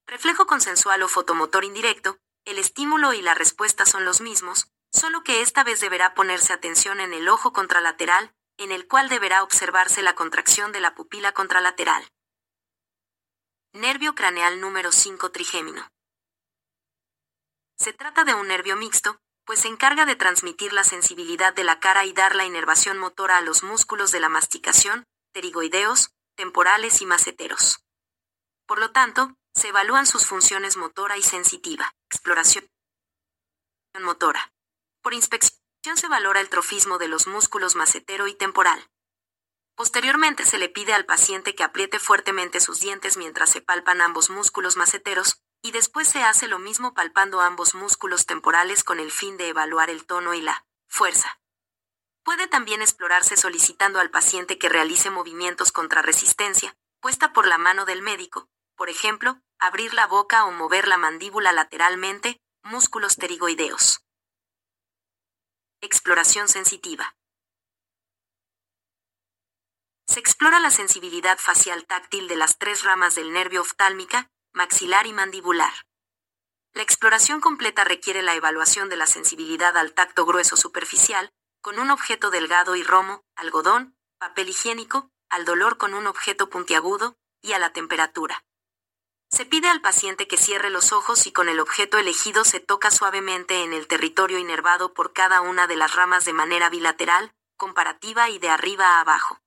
Reflejo 0.07 0.47
consensual 0.47 1.03
o 1.03 1.09
fotomotor 1.09 1.65
indirecto, 1.65 2.19
el 2.51 2.59
estímulo 2.59 3.13
y 3.13 3.23
la 3.23 3.35
respuesta 3.35 3.87
son 3.87 4.05
los 4.05 4.21
mismos, 4.21 4.71
solo 4.93 5.23
que 5.23 5.41
esta 5.41 5.65
vez 5.65 5.81
deberá 5.81 6.15
ponerse 6.15 6.53
atención 6.53 7.01
en 7.01 7.13
el 7.15 7.29
ojo 7.29 7.53
contralateral, 7.53 8.35
en 8.59 8.73
el 8.73 8.87
cual 8.87 9.09
deberá 9.09 9.43
observarse 9.43 10.03
la 10.03 10.15
contracción 10.15 10.73
de 10.73 10.81
la 10.81 10.95
pupila 10.95 11.33
contralateral. 11.33 12.07
Nervio 13.73 14.15
craneal 14.15 14.61
número 14.61 14.91
5 14.93 15.31
trigémino. 15.31 15.89
Se 17.79 17.93
trata 17.93 18.25
de 18.25 18.35
un 18.35 18.49
nervio 18.49 18.77
mixto, 18.77 19.21
pues 19.47 19.61
se 19.61 19.69
encarga 19.69 20.05
de 20.05 20.17
transmitir 20.17 20.73
la 20.73 20.85
sensibilidad 20.85 21.55
de 21.55 21.65
la 21.65 21.81
cara 21.81 22.05
y 22.05 22.13
dar 22.13 22.37
la 22.37 22.45
inervación 22.45 22.99
motora 22.99 23.39
a 23.39 23.41
los 23.41 23.63
músculos 23.63 24.13
de 24.13 24.21
la 24.21 24.29
masticación, 24.29 25.07
pterigoideos, 25.33 26.13
temporales 26.37 27.01
y 27.01 27.07
maceteros. 27.07 27.85
Por 28.67 28.79
lo 28.79 28.93
tanto, 28.93 29.37
se 29.55 29.69
evalúan 29.69 30.07
sus 30.07 30.27
funciones 30.27 30.77
motora 30.77 31.17
y 31.17 31.23
sensitiva. 31.23 31.95
Exploración 32.11 32.69
motora. 33.99 34.53
Por 35.03 35.15
inspección 35.15 35.97
se 35.97 36.09
valora 36.09 36.41
el 36.41 36.49
trofismo 36.49 36.99
de 36.99 37.09
los 37.09 37.27
músculos 37.27 37.75
macetero 37.75 38.29
y 38.29 38.35
temporal. 38.35 38.89
Posteriormente 39.75 40.45
se 40.45 40.59
le 40.59 40.69
pide 40.69 40.93
al 40.93 41.07
paciente 41.07 41.55
que 41.55 41.65
apriete 41.65 41.99
fuertemente 41.99 42.61
sus 42.61 42.81
dientes 42.81 43.17
mientras 43.17 43.51
se 43.51 43.63
palpan 43.63 44.01
ambos 44.01 44.31
músculos 44.31 44.77
maceteros, 44.77 45.43
y 45.63 45.73
después 45.73 46.09
se 46.09 46.23
hace 46.23 46.49
lo 46.49 46.59
mismo 46.59 46.95
palpando 46.95 47.41
ambos 47.41 47.75
músculos 47.75 48.27
temporales 48.27 48.85
con 48.85 49.01
el 49.01 49.11
fin 49.11 49.37
de 49.37 49.49
evaluar 49.49 49.91
el 49.91 50.07
tono 50.07 50.35
y 50.35 50.41
la 50.41 50.67
fuerza. 50.87 51.41
Puede 52.23 52.47
también 52.47 52.83
explorarse 52.83 53.37
solicitando 53.37 54.01
al 54.01 54.11
paciente 54.11 54.59
que 54.59 54.69
realice 54.69 55.11
movimientos 55.11 55.73
contra 55.73 56.03
resistencia, 56.03 56.77
puesta 57.01 57.33
por 57.33 57.47
la 57.47 57.59
mano 57.59 57.87
del 57.87 58.03
médico, 58.03 58.51
por 58.81 58.89
ejemplo, 58.89 59.39
abrir 59.59 59.93
la 59.93 60.07
boca 60.07 60.47
o 60.47 60.53
mover 60.53 60.89
la 60.89 60.97
mandíbula 60.97 61.53
lateralmente, 61.53 62.41
músculos 62.63 63.17
pterigoideos. 63.17 64.01
Exploración 65.83 66.49
sensitiva. 66.49 67.15
Se 70.09 70.19
explora 70.19 70.61
la 70.61 70.71
sensibilidad 70.71 71.37
facial 71.37 71.85
táctil 71.85 72.27
de 72.27 72.37
las 72.37 72.57
tres 72.57 72.83
ramas 72.83 73.15
del 73.15 73.35
nervio 73.35 73.61
oftálmica, 73.61 74.31
maxilar 74.55 75.07
y 75.07 75.13
mandibular. 75.13 75.75
La 76.73 76.81
exploración 76.81 77.43
completa 77.43 77.85
requiere 77.85 78.23
la 78.23 78.35
evaluación 78.35 78.89
de 78.89 78.97
la 78.97 79.05
sensibilidad 79.05 79.77
al 79.77 79.93
tacto 79.93 80.25
grueso 80.25 80.57
superficial, 80.57 81.31
con 81.61 81.79
un 81.79 81.91
objeto 81.91 82.31
delgado 82.31 82.77
y 82.77 82.83
romo, 82.83 83.21
algodón, 83.37 83.95
papel 84.19 84.49
higiénico, 84.49 85.11
al 85.29 85.45
dolor 85.45 85.77
con 85.77 85.93
un 85.93 86.07
objeto 86.07 86.49
puntiagudo, 86.49 87.19
y 87.43 87.53
a 87.53 87.59
la 87.59 87.75
temperatura. 87.75 88.43
Se 89.31 89.47
pide 89.47 89.69
al 89.69 89.81
paciente 89.81 90.27
que 90.27 90.37
cierre 90.37 90.71
los 90.71 90.93
ojos 90.93 91.27
y 91.27 91.33
con 91.33 91.49
el 91.49 91.61
objeto 91.61 91.99
elegido 91.99 92.45
se 92.45 92.59
toca 92.59 92.91
suavemente 92.91 93.63
en 93.63 93.73
el 93.73 93.87
territorio 93.87 94.39
inervado 94.39 94.93
por 94.93 95.13
cada 95.13 95.41
una 95.41 95.67
de 95.67 95.77
las 95.77 95.95
ramas 95.95 96.25
de 96.25 96.33
manera 96.33 96.69
bilateral, 96.69 97.33
comparativa 97.57 98.29
y 98.29 98.39
de 98.39 98.49
arriba 98.49 98.97
a 98.97 99.01
abajo. 99.01 99.41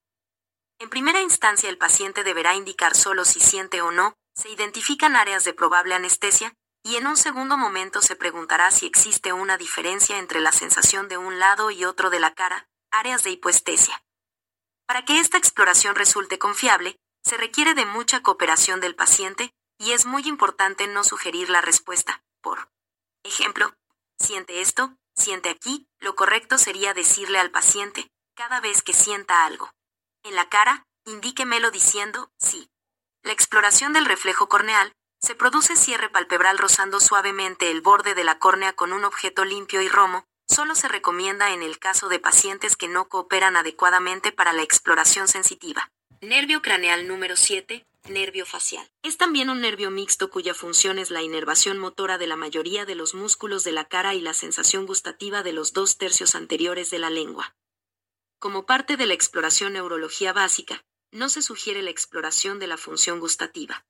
En 0.80 0.90
primera 0.90 1.22
instancia 1.22 1.70
el 1.70 1.78
paciente 1.78 2.24
deberá 2.24 2.56
indicar 2.56 2.96
solo 2.96 3.26
si 3.26 3.40
siente 3.40 3.82
o 3.82 3.92
no, 3.92 4.14
se 4.36 4.50
identifican 4.50 5.16
áreas 5.16 5.44
de 5.44 5.54
probable 5.54 5.96
anestesia, 5.96 6.54
y 6.84 6.96
en 6.96 7.08
un 7.08 7.18
segundo 7.18 7.58
momento 7.58 8.02
se 8.02 8.16
preguntará 8.16 8.72
si 8.72 8.86
existe 8.86 9.32
una 9.32 9.58
diferencia 9.58 10.18
entre 10.18 10.42
la 10.42 10.52
sensación 10.52 11.08
de 11.08 11.18
un 11.18 11.40
lado 11.40 11.72
y 11.72 11.86
otro 11.86 12.10
de 12.10 12.20
la 12.20 12.34
cara, 12.34 12.68
áreas 12.92 13.24
de 13.24 13.32
hipoestesia. 13.32 14.04
Para 14.86 15.06
que 15.06 15.20
esta 15.20 15.38
exploración 15.38 15.96
resulte 15.96 16.40
confiable, 16.40 16.98
se 17.24 17.38
requiere 17.38 17.74
de 17.74 17.86
mucha 17.86 18.22
cooperación 18.22 18.82
del 18.82 18.96
paciente, 18.96 19.54
y 19.84 19.92
es 19.92 20.06
muy 20.06 20.28
importante 20.28 20.88
no 20.88 21.04
sugerir 21.04 21.50
la 21.50 21.60
respuesta. 21.60 22.24
Por 22.42 22.70
ejemplo, 23.24 23.76
siente 24.18 24.62
esto, 24.62 24.96
siente 25.14 25.50
aquí, 25.50 25.88
lo 26.00 26.16
correcto 26.16 26.58
sería 26.58 26.94
decirle 26.94 27.38
al 27.38 27.52
paciente, 27.52 28.10
cada 28.34 28.62
vez 28.62 28.82
que 28.82 28.94
sienta 28.94 29.46
algo. 29.46 29.72
En 30.24 30.36
la 30.36 30.48
cara, 30.48 30.86
indíquemelo 31.06 31.70
diciendo, 31.70 32.32
sí. 32.38 32.70
La 33.24 33.34
exploración 33.34 33.92
del 33.92 34.06
reflejo 34.06 34.48
corneal, 34.48 34.94
se 35.22 35.36
produce 35.36 35.76
cierre 35.76 36.10
palpebral 36.10 36.58
rozando 36.58 37.00
suavemente 37.00 37.70
el 37.70 37.82
borde 37.82 38.16
de 38.16 38.24
la 38.24 38.40
córnea 38.40 38.74
con 38.74 38.94
un 38.94 39.04
objeto 39.04 39.44
limpio 39.44 39.82
y 39.82 39.90
romo, 39.90 40.26
solo 40.48 40.76
se 40.76 40.88
recomienda 40.88 41.52
en 41.52 41.62
el 41.62 41.80
caso 41.80 42.08
de 42.08 42.20
pacientes 42.20 42.78
que 42.78 42.88
no 42.88 43.10
cooperan 43.10 43.58
adecuadamente 43.58 44.32
para 44.32 44.54
la 44.54 44.64
exploración 44.64 45.28
sensitiva. 45.28 45.92
Nervio 46.22 46.62
craneal 46.62 47.08
número 47.08 47.36
7, 47.36 47.86
Nervio 48.10 48.46
facial. 48.46 48.86
Es 49.02 49.18
también 49.18 49.50
un 49.50 49.62
nervio 49.62 49.90
mixto 49.90 50.30
cuya 50.30 50.54
función 50.54 51.00
es 51.00 51.10
la 51.10 51.22
inervación 51.22 51.80
motora 51.80 52.18
de 52.18 52.28
la 52.28 52.36
mayoría 52.36 52.86
de 52.86 52.96
los 52.96 53.14
músculos 53.14 53.64
de 53.64 53.72
la 53.72 53.86
cara 53.86 54.14
y 54.14 54.20
la 54.20 54.34
sensación 54.34 54.86
gustativa 54.86 55.42
de 55.42 55.54
los 55.54 55.72
dos 55.72 55.98
tercios 55.98 56.36
anteriores 56.36 56.90
de 56.90 57.00
la 57.00 57.10
lengua. 57.10 57.56
Como 58.40 58.66
parte 58.66 58.98
de 58.98 59.06
la 59.06 59.14
exploración 59.14 59.74
neurología 59.74 60.34
básica, 60.34 60.84
no 61.12 61.30
se 61.30 61.42
sugiere 61.42 61.82
la 61.82 61.92
exploración 61.92 62.60
de 62.60 62.68
la 62.68 62.76
función 62.76 63.22
gustativa. 63.22 63.86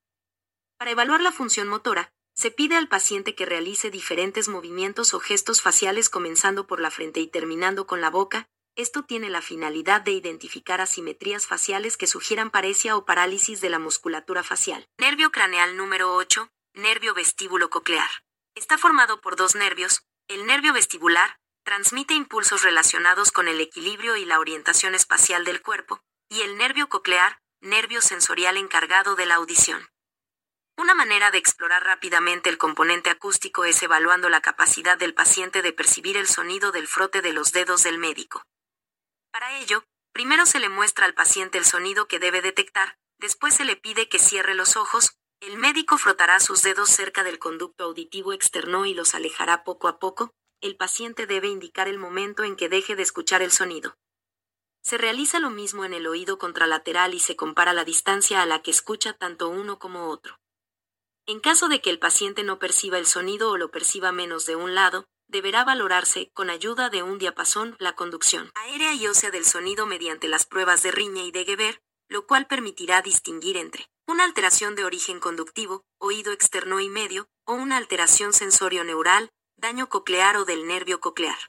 Para 0.78 0.92
evaluar 0.92 1.22
la 1.22 1.32
función 1.32 1.68
motora, 1.68 2.14
se 2.36 2.52
pide 2.52 2.76
al 2.76 2.88
paciente 2.88 3.34
que 3.34 3.48
realice 3.48 3.90
diferentes 3.90 4.48
movimientos 4.48 5.16
o 5.16 5.20
gestos 5.20 5.62
faciales 5.62 6.12
comenzando 6.12 6.68
por 6.68 6.80
la 6.80 6.92
frente 6.92 7.20
y 7.20 7.28
terminando 7.28 7.88
con 7.88 8.00
la 8.00 8.12
boca, 8.12 8.48
esto 8.76 9.04
tiene 9.04 9.30
la 9.30 9.42
finalidad 9.42 10.02
de 10.02 10.12
identificar 10.12 10.82
asimetrías 10.82 11.46
faciales 11.46 11.96
que 11.96 12.08
sugieran 12.08 12.50
paresia 12.50 12.98
o 12.98 13.06
parálisis 13.06 13.62
de 13.62 13.70
la 13.70 13.78
musculatura 13.78 14.44
facial. 14.44 14.88
Nervio 14.98 15.32
craneal 15.32 15.78
número 15.78 16.16
8, 16.16 16.50
nervio 16.74 17.14
vestíbulo 17.14 17.70
coclear. 17.70 18.10
Está 18.56 18.78
formado 18.78 19.22
por 19.22 19.36
dos 19.36 19.56
nervios. 19.56 20.02
El 20.28 20.46
nervio 20.48 20.74
vestibular 20.74 21.38
transmite 21.64 22.16
impulsos 22.16 22.64
relacionados 22.64 23.32
con 23.32 23.48
el 23.48 23.62
equilibrio 23.62 24.16
y 24.16 24.26
la 24.26 24.40
orientación 24.40 24.96
espacial 24.96 25.46
del 25.46 25.62
cuerpo, 25.62 26.02
y 26.30 26.42
el 26.42 26.58
nervio 26.58 26.90
coclear, 26.90 27.40
nervio 27.62 28.02
sensorial 28.02 28.58
encargado 28.58 29.16
de 29.16 29.26
la 29.26 29.36
audición. 29.36 29.88
Una 30.76 30.96
manera 30.96 31.30
de 31.30 31.38
explorar 31.38 31.84
rápidamente 31.84 32.50
el 32.50 32.58
componente 32.58 33.12
acústico 33.12 33.64
es 33.66 33.82
evaluando 33.84 34.30
la 34.30 34.42
capacidad 34.42 34.98
del 34.98 35.14
paciente 35.14 35.62
de 35.62 35.72
percibir 35.72 36.18
el 36.18 36.28
sonido 36.28 36.72
del 36.72 36.88
frote 36.88 37.22
de 37.22 37.34
los 37.34 37.52
dedos 37.52 37.84
del 37.84 38.00
médico. 38.00 38.44
Para 39.34 39.60
ello, 39.60 39.84
Primero 40.14 40.46
se 40.46 40.60
le 40.60 40.70
muestra 40.70 41.08
al 41.08 41.16
paciente 41.16 41.58
el 41.58 41.66
sonido 41.66 42.08
que 42.08 42.20
debe 42.20 42.44
detectar, 42.44 43.00
después 43.18 43.56
se 43.56 43.66
le 43.66 43.76
pide 43.76 44.08
que 44.08 44.20
cierre 44.20 44.54
los 44.54 44.78
ojos, 44.78 45.18
el 45.40 45.58
médico 45.58 45.98
frotará 45.98 46.40
sus 46.40 46.62
dedos 46.62 46.90
cerca 46.90 47.24
del 47.24 47.40
conducto 47.40 47.86
auditivo 47.86 48.32
externo 48.32 48.86
y 48.86 48.94
los 48.94 49.16
alejará 49.16 49.64
poco 49.64 49.88
a 49.88 49.98
poco, 49.98 50.36
el 50.62 50.78
paciente 50.78 51.26
debe 51.26 51.48
indicar 51.48 51.88
el 51.88 51.98
momento 51.98 52.44
en 52.44 52.56
que 52.56 52.70
deje 52.70 52.96
de 52.96 53.02
escuchar 53.02 53.42
el 53.42 53.52
sonido. 53.52 53.98
Se 54.84 55.00
realiza 55.00 55.40
lo 55.40 55.50
mismo 55.50 55.84
en 55.84 55.94
el 55.94 56.06
oído 56.06 56.38
contralateral 56.38 57.16
y 57.16 57.20
se 57.20 57.36
compara 57.36 57.74
la 57.74 57.86
distancia 57.86 58.44
a 58.44 58.46
la 58.46 58.62
que 58.62 58.70
escucha 58.70 59.14
tanto 59.14 59.50
uno 59.50 59.80
como 59.80 60.10
otro. 60.10 60.40
En 61.26 61.40
caso 61.40 61.70
de 61.70 61.82
que 61.82 61.90
el 61.90 62.00
paciente 62.00 62.44
no 62.44 62.60
perciba 62.60 63.00
el 63.00 63.08
sonido 63.08 63.50
o 63.50 63.58
lo 63.58 63.72
perciba 63.72 64.12
menos 64.12 64.46
de 64.46 64.58
un 64.58 64.76
lado, 64.76 65.08
deberá 65.34 65.66
valorarse, 65.66 66.32
con 66.34 66.50
ayuda 66.50 66.90
de 66.90 67.04
un 67.04 67.18
diapasón, 67.18 67.76
la 67.80 67.96
conducción 67.96 68.52
aérea 68.54 68.94
y 68.94 69.08
ósea 69.08 69.32
del 69.32 69.46
sonido 69.46 69.86
mediante 69.88 70.30
las 70.30 70.46
pruebas 70.46 70.84
de 70.84 70.92
Riña 70.92 71.24
y 71.24 71.32
de 71.32 71.44
Geber, 71.44 71.82
lo 72.08 72.28
cual 72.28 72.46
permitirá 72.48 73.02
distinguir 73.02 73.58
entre 73.58 73.90
una 74.06 74.26
alteración 74.26 74.76
de 74.76 74.86
origen 74.86 75.20
conductivo, 75.20 75.84
oído 75.98 76.32
externo 76.32 76.80
y 76.80 76.88
medio, 76.88 77.28
o 77.46 77.54
una 77.54 77.78
alteración 77.78 78.32
sensorio-neural, 78.32 79.32
daño 79.58 79.90
coclear 79.90 80.38
o 80.38 80.46
del 80.46 80.68
nervio 80.68 81.00
coclear. 81.00 81.40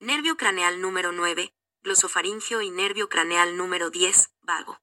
Nervio 0.00 0.36
craneal 0.36 0.80
número 0.80 1.12
9, 1.12 1.54
glosofaringio 1.84 2.60
y 2.60 2.70
nervio 2.70 3.08
craneal 3.08 3.56
número 3.56 3.90
10, 3.90 4.32
vago. 4.40 4.80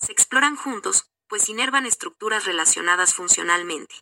Se 0.00 0.10
exploran 0.10 0.56
juntos, 0.56 1.10
pues 1.28 1.48
inervan 1.48 1.86
estructuras 1.86 2.44
relacionadas 2.44 3.14
funcionalmente. 3.14 3.94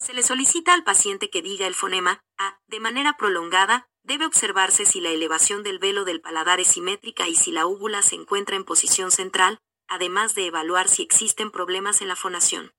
Se 0.00 0.14
le 0.14 0.22
solicita 0.22 0.72
al 0.72 0.82
paciente 0.82 1.28
que 1.30 1.42
diga 1.42 1.66
el 1.66 1.74
fonema 1.74 2.24
A 2.38 2.58
de 2.66 2.80
manera 2.80 3.16
prolongada, 3.18 3.88
debe 4.02 4.24
observarse 4.24 4.86
si 4.86 5.00
la 5.00 5.10
elevación 5.10 5.62
del 5.62 5.78
velo 5.78 6.04
del 6.04 6.22
paladar 6.22 6.58
es 6.58 6.68
simétrica 6.68 7.28
y 7.28 7.34
si 7.34 7.52
la 7.52 7.66
úvula 7.66 8.00
se 8.02 8.14
encuentra 8.14 8.56
en 8.56 8.64
posición 8.64 9.10
central, 9.10 9.60
además 9.88 10.34
de 10.34 10.46
evaluar 10.46 10.88
si 10.88 11.02
existen 11.02 11.50
problemas 11.50 12.00
en 12.00 12.08
la 12.08 12.16
fonación. 12.16 12.72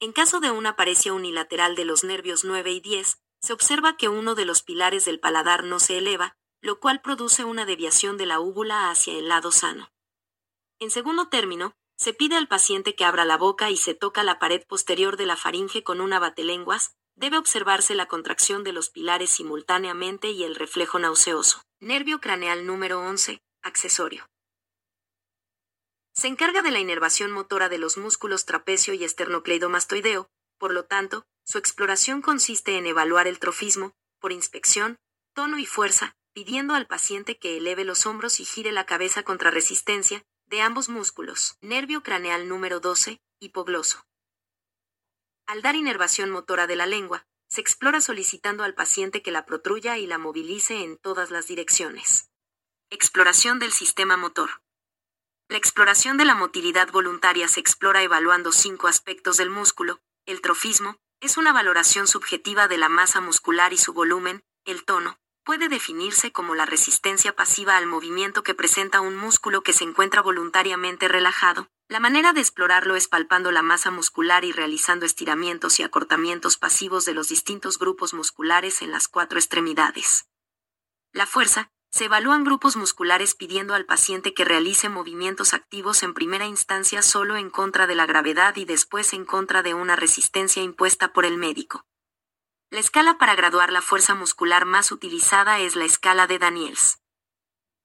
En 0.00 0.12
caso 0.12 0.38
de 0.38 0.52
una 0.52 0.76
paresia 0.76 1.12
unilateral 1.12 1.74
de 1.74 1.84
los 1.84 2.04
nervios 2.04 2.44
9 2.44 2.70
y 2.70 2.80
10, 2.80 3.18
se 3.40 3.52
observa 3.52 3.96
que 3.96 4.08
uno 4.08 4.36
de 4.36 4.44
los 4.44 4.62
pilares 4.62 5.04
del 5.04 5.18
paladar 5.18 5.64
no 5.64 5.80
se 5.80 5.98
eleva, 5.98 6.36
lo 6.60 6.78
cual 6.78 7.00
produce 7.00 7.44
una 7.44 7.66
deviación 7.66 8.16
de 8.16 8.26
la 8.26 8.38
úvula 8.38 8.90
hacia 8.90 9.14
el 9.14 9.28
lado 9.28 9.50
sano. 9.50 9.90
En 10.78 10.90
segundo 10.90 11.28
término, 11.28 11.74
se 11.98 12.14
pide 12.14 12.36
al 12.36 12.46
paciente 12.46 12.94
que 12.94 13.04
abra 13.04 13.24
la 13.24 13.36
boca 13.36 13.70
y 13.70 13.76
se 13.76 13.92
toca 13.92 14.22
la 14.22 14.38
pared 14.38 14.64
posterior 14.66 15.16
de 15.16 15.26
la 15.26 15.36
faringe 15.36 15.82
con 15.82 16.00
una 16.00 16.20
batelenguas, 16.20 16.94
debe 17.16 17.36
observarse 17.36 17.96
la 17.96 18.06
contracción 18.06 18.62
de 18.62 18.72
los 18.72 18.88
pilares 18.88 19.30
simultáneamente 19.30 20.30
y 20.30 20.44
el 20.44 20.54
reflejo 20.54 21.00
nauseoso. 21.00 21.60
Nervio 21.80 22.20
craneal 22.20 22.66
número 22.66 23.00
11, 23.00 23.42
accesorio. 23.62 24.28
Se 26.14 26.28
encarga 26.28 26.62
de 26.62 26.70
la 26.70 26.78
inervación 26.78 27.32
motora 27.32 27.68
de 27.68 27.78
los 27.78 27.96
músculos 27.98 28.44
trapecio 28.44 28.94
y 28.94 29.02
esternocleidomastoideo, 29.02 30.28
por 30.56 30.72
lo 30.72 30.84
tanto, 30.84 31.26
su 31.44 31.58
exploración 31.58 32.22
consiste 32.22 32.78
en 32.78 32.86
evaluar 32.86 33.26
el 33.26 33.40
trofismo, 33.40 33.92
por 34.20 34.30
inspección, 34.30 34.98
tono 35.34 35.58
y 35.58 35.66
fuerza, 35.66 36.16
pidiendo 36.32 36.74
al 36.74 36.86
paciente 36.86 37.38
que 37.38 37.56
eleve 37.56 37.84
los 37.84 38.06
hombros 38.06 38.38
y 38.38 38.44
gire 38.44 38.70
la 38.70 38.86
cabeza 38.86 39.24
contra 39.24 39.50
resistencia, 39.50 40.24
de 40.48 40.62
ambos 40.62 40.88
músculos, 40.88 41.58
nervio 41.60 42.02
craneal 42.02 42.48
número 42.48 42.80
12, 42.80 43.20
hipogloso. 43.38 44.06
Al 45.46 45.60
dar 45.60 45.76
inervación 45.76 46.30
motora 46.30 46.66
de 46.66 46.74
la 46.74 46.86
lengua, 46.86 47.26
se 47.48 47.60
explora 47.60 48.00
solicitando 48.00 48.64
al 48.64 48.74
paciente 48.74 49.22
que 49.22 49.30
la 49.30 49.44
protruya 49.44 49.98
y 49.98 50.06
la 50.06 50.16
movilice 50.16 50.82
en 50.82 50.96
todas 50.96 51.30
las 51.30 51.48
direcciones. 51.48 52.30
Exploración 52.90 53.58
del 53.58 53.72
sistema 53.72 54.16
motor. 54.16 54.62
La 55.48 55.58
exploración 55.58 56.16
de 56.16 56.24
la 56.24 56.34
motilidad 56.34 56.90
voluntaria 56.92 57.48
se 57.48 57.60
explora 57.60 58.02
evaluando 58.02 58.50
cinco 58.52 58.86
aspectos 58.86 59.36
del 59.36 59.50
músculo. 59.50 60.00
El 60.26 60.40
trofismo 60.40 60.96
es 61.20 61.36
una 61.36 61.52
valoración 61.52 62.06
subjetiva 62.06 62.68
de 62.68 62.78
la 62.78 62.88
masa 62.88 63.20
muscular 63.20 63.74
y 63.74 63.78
su 63.78 63.92
volumen, 63.92 64.44
el 64.64 64.84
tono, 64.84 65.18
puede 65.48 65.70
definirse 65.70 66.30
como 66.30 66.54
la 66.54 66.66
resistencia 66.66 67.34
pasiva 67.34 67.78
al 67.78 67.86
movimiento 67.86 68.42
que 68.42 68.52
presenta 68.52 69.00
un 69.00 69.16
músculo 69.16 69.62
que 69.62 69.72
se 69.72 69.82
encuentra 69.82 70.20
voluntariamente 70.20 71.08
relajado. 71.08 71.70
La 71.88 72.00
manera 72.00 72.34
de 72.34 72.42
explorarlo 72.42 72.96
es 72.96 73.08
palpando 73.08 73.50
la 73.50 73.62
masa 73.62 73.90
muscular 73.90 74.44
y 74.44 74.52
realizando 74.52 75.06
estiramientos 75.06 75.80
y 75.80 75.84
acortamientos 75.84 76.58
pasivos 76.58 77.06
de 77.06 77.14
los 77.14 77.30
distintos 77.30 77.78
grupos 77.78 78.12
musculares 78.12 78.82
en 78.82 78.92
las 78.92 79.08
cuatro 79.08 79.38
extremidades. 79.38 80.28
La 81.14 81.24
fuerza, 81.24 81.70
se 81.90 82.04
evalúan 82.04 82.44
grupos 82.44 82.76
musculares 82.76 83.34
pidiendo 83.34 83.72
al 83.72 83.86
paciente 83.86 84.34
que 84.34 84.44
realice 84.44 84.90
movimientos 84.90 85.54
activos 85.54 86.02
en 86.02 86.12
primera 86.12 86.44
instancia 86.44 87.00
solo 87.00 87.38
en 87.38 87.48
contra 87.48 87.86
de 87.86 87.94
la 87.94 88.04
gravedad 88.04 88.54
y 88.56 88.66
después 88.66 89.14
en 89.14 89.24
contra 89.24 89.62
de 89.62 89.72
una 89.72 89.96
resistencia 89.96 90.62
impuesta 90.62 91.14
por 91.14 91.24
el 91.24 91.38
médico. 91.38 91.87
La 92.70 92.80
escala 92.80 93.16
para 93.16 93.34
graduar 93.34 93.72
la 93.72 93.80
fuerza 93.80 94.14
muscular 94.14 94.66
más 94.66 94.92
utilizada 94.92 95.58
es 95.58 95.74
la 95.74 95.86
escala 95.86 96.26
de 96.26 96.38
Daniels. 96.38 97.00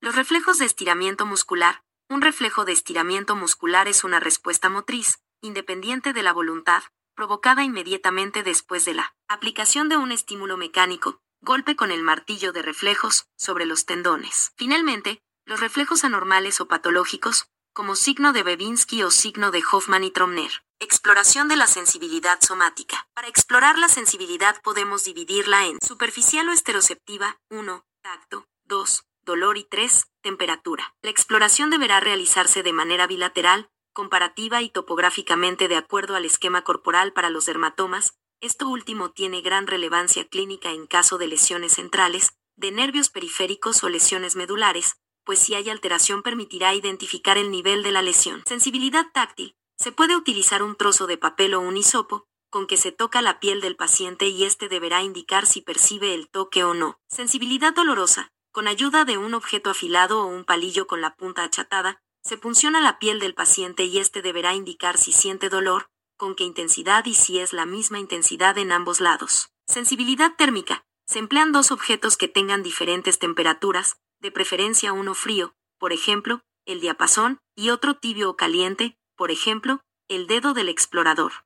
Los 0.01 0.13
reflejos 0.17 0.57
de 0.57 0.65
estiramiento 0.65 1.25
muscular. 1.25 1.83
Un 2.09 2.21
reflejo 2.21 2.65
de 2.65 2.73
estiramiento 2.73 3.37
muscular 3.37 3.87
es 3.87 4.03
una 4.03 4.19
respuesta 4.19 4.67
motriz, 4.67 5.19
independiente 5.41 6.11
de 6.11 6.21
la 6.21 6.33
voluntad, 6.33 6.83
provocada 7.15 7.63
inmediatamente 7.63 8.43
después 8.43 8.83
de 8.83 8.95
la 8.95 9.15
aplicación 9.29 9.87
de 9.87 9.95
un 9.95 10.11
estímulo 10.11 10.57
mecánico, 10.57 11.21
golpe 11.39 11.77
con 11.77 11.89
el 11.89 12.03
martillo 12.03 12.51
de 12.51 12.61
reflejos, 12.61 13.29
sobre 13.37 13.65
los 13.65 13.85
tendones. 13.85 14.51
Finalmente, 14.57 15.21
los 15.45 15.61
reflejos 15.61 16.03
anormales 16.03 16.59
o 16.59 16.67
patológicos, 16.67 17.47
como 17.71 17.95
signo 17.95 18.33
de 18.33 18.43
Bebinski 18.43 19.01
o 19.03 19.11
signo 19.11 19.51
de 19.51 19.63
Hoffman 19.71 20.03
y 20.03 20.11
Tromner, 20.11 20.51
Exploración 20.83 21.47
de 21.47 21.55
la 21.55 21.65
sensibilidad 21.65 22.41
somática. 22.41 23.07
Para 23.13 23.29
explorar 23.29 23.77
la 23.77 23.87
sensibilidad 23.87 24.61
podemos 24.61 25.05
dividirla 25.05 25.65
en 25.65 25.77
superficial 25.81 26.49
o 26.49 26.51
esteroceptiva, 26.51 27.39
1, 27.49 27.85
tacto, 28.01 28.49
2, 28.65 29.05
dolor 29.21 29.57
y 29.57 29.63
3, 29.63 30.07
temperatura. 30.21 30.93
La 31.01 31.09
exploración 31.09 31.69
deberá 31.69 32.01
realizarse 32.01 32.63
de 32.63 32.73
manera 32.73 33.07
bilateral, 33.07 33.69
comparativa 33.93 34.61
y 34.61 34.69
topográficamente 34.69 35.69
de 35.69 35.77
acuerdo 35.77 36.17
al 36.17 36.25
esquema 36.25 36.65
corporal 36.65 37.13
para 37.13 37.29
los 37.29 37.45
dermatomas. 37.45 38.17
Esto 38.41 38.67
último 38.67 39.11
tiene 39.11 39.41
gran 39.41 39.67
relevancia 39.67 40.27
clínica 40.27 40.71
en 40.71 40.85
caso 40.85 41.17
de 41.17 41.27
lesiones 41.27 41.71
centrales, 41.71 42.33
de 42.57 42.71
nervios 42.71 43.09
periféricos 43.09 43.81
o 43.85 43.89
lesiones 43.89 44.35
medulares, 44.35 44.97
pues 45.23 45.39
si 45.39 45.55
hay 45.55 45.69
alteración 45.69 46.23
permitirá 46.23 46.73
identificar 46.73 47.37
el 47.37 47.51
nivel 47.51 47.83
de 47.83 47.93
la 47.93 48.01
lesión. 48.01 48.43
Sensibilidad 48.45 49.05
táctil. 49.13 49.55
Se 49.83 49.91
puede 49.91 50.15
utilizar 50.15 50.63
un 50.63 50.77
trozo 50.77 51.07
de 51.07 51.17
papel 51.17 51.53
o 51.53 51.59
un 51.59 51.75
hisopo, 51.75 52.25
con 52.49 52.67
que 52.67 52.77
se 52.77 52.93
toca 52.93 53.21
la 53.21 53.41
piel 53.41 53.59
del 53.59 53.75
paciente 53.75 54.27
y 54.27 54.45
éste 54.45 54.69
deberá 54.69 55.03
indicar 55.03 55.45
si 55.45 55.59
percibe 55.59 56.13
el 56.13 56.29
toque 56.29 56.63
o 56.63 56.73
no. 56.73 57.01
Sensibilidad 57.09 57.73
dolorosa. 57.73 58.29
Con 58.53 58.69
ayuda 58.69 59.03
de 59.03 59.17
un 59.17 59.33
objeto 59.33 59.69
afilado 59.69 60.21
o 60.21 60.27
un 60.27 60.45
palillo 60.45 60.87
con 60.87 61.01
la 61.01 61.17
punta 61.17 61.43
achatada, 61.43 61.99
se 62.23 62.37
punciona 62.37 62.79
la 62.79 62.97
piel 62.97 63.19
del 63.19 63.35
paciente 63.35 63.83
y 63.83 63.97
éste 63.97 64.21
deberá 64.21 64.53
indicar 64.53 64.97
si 64.97 65.11
siente 65.11 65.49
dolor, 65.49 65.89
con 66.15 66.33
qué 66.35 66.45
intensidad 66.45 67.03
y 67.05 67.13
si 67.13 67.39
es 67.39 67.51
la 67.51 67.65
misma 67.65 67.99
intensidad 67.99 68.57
en 68.57 68.71
ambos 68.71 69.01
lados. 69.01 69.49
Sensibilidad 69.67 70.33
térmica. 70.37 70.85
Se 71.07 71.19
emplean 71.19 71.51
dos 71.51 71.71
objetos 71.71 72.15
que 72.15 72.29
tengan 72.29 72.63
diferentes 72.63 73.19
temperaturas, 73.19 73.97
de 74.21 74.31
preferencia 74.31 74.93
uno 74.93 75.13
frío, 75.13 75.53
por 75.77 75.91
ejemplo, 75.91 76.39
el 76.65 76.79
diapasón, 76.79 77.39
y 77.53 77.71
otro 77.71 77.95
tibio 77.95 78.29
o 78.29 78.37
caliente, 78.37 78.97
por 79.15 79.31
ejemplo, 79.31 79.81
el 80.07 80.27
dedo 80.27 80.53
del 80.53 80.69
explorador. 80.69 81.45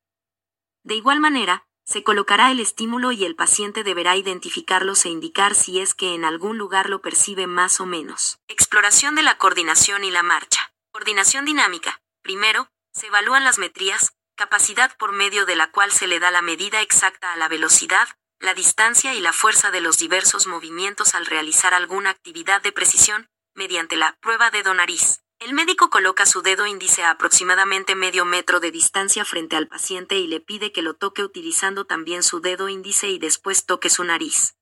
De 0.83 0.95
igual 0.95 1.19
manera, 1.19 1.67
se 1.87 2.03
colocará 2.03 2.51
el 2.51 2.59
estímulo 2.59 3.13
y 3.13 3.23
el 3.23 3.35
paciente 3.35 3.83
deberá 3.83 4.17
identificarlos 4.17 5.05
e 5.05 5.09
indicar 5.09 5.55
si 5.55 5.79
es 5.79 5.93
que 5.93 6.13
en 6.15 6.25
algún 6.25 6.57
lugar 6.57 6.89
lo 6.89 7.01
percibe 7.01 7.47
más 7.47 7.79
o 7.79 7.85
menos. 7.85 8.39
Exploración 8.49 9.15
de 9.15 9.23
la 9.23 9.37
coordinación 9.37 10.03
y 10.03 10.11
la 10.11 10.21
marcha. 10.21 10.73
Coordinación 10.91 11.45
dinámica. 11.45 12.01
Primero, 12.21 12.69
se 12.91 13.07
evalúan 13.07 13.45
las 13.45 13.57
metrías, 13.57 14.17
capacidad 14.35 14.97
por 14.97 15.13
medio 15.13 15.45
de 15.45 15.55
la 15.55 15.71
cual 15.71 15.91
se 15.91 16.07
le 16.07 16.19
da 16.19 16.29
la 16.29 16.41
medida 16.41 16.81
exacta 16.81 17.31
a 17.31 17.37
la 17.37 17.47
velocidad, 17.47 18.09
la 18.39 18.53
distancia 18.53 19.13
y 19.13 19.21
la 19.21 19.31
fuerza 19.31 19.71
de 19.71 19.79
los 19.81 19.97
diversos 19.97 20.45
movimientos 20.45 21.15
al 21.15 21.25
realizar 21.25 21.73
alguna 21.73 22.09
actividad 22.09 22.61
de 22.61 22.71
precisión, 22.71 23.29
mediante 23.55 23.95
la 23.95 24.17
prueba 24.19 24.51
de 24.51 24.63
donariz. 24.63 25.21
El 25.39 25.53
médico 25.53 25.91
coloca 25.91 26.25
su 26.25 26.41
dedo 26.41 26.65
índice 26.65 27.03
a 27.03 27.11
aproximadamente 27.11 27.93
medio 27.93 28.25
metro 28.25 28.59
de 28.59 28.71
distancia 28.71 29.23
frente 29.23 29.55
al 29.55 29.67
paciente 29.67 30.17
y 30.17 30.25
le 30.25 30.39
pide 30.39 30.71
que 30.71 30.81
lo 30.81 30.95
toque 30.95 31.23
utilizando 31.23 31.85
también 31.85 32.23
su 32.23 32.41
dedo 32.41 32.69
índice 32.69 33.09
y 33.09 33.19
después 33.19 33.65
toque 33.65 33.91
su 33.91 34.03
nariz. 34.03 34.55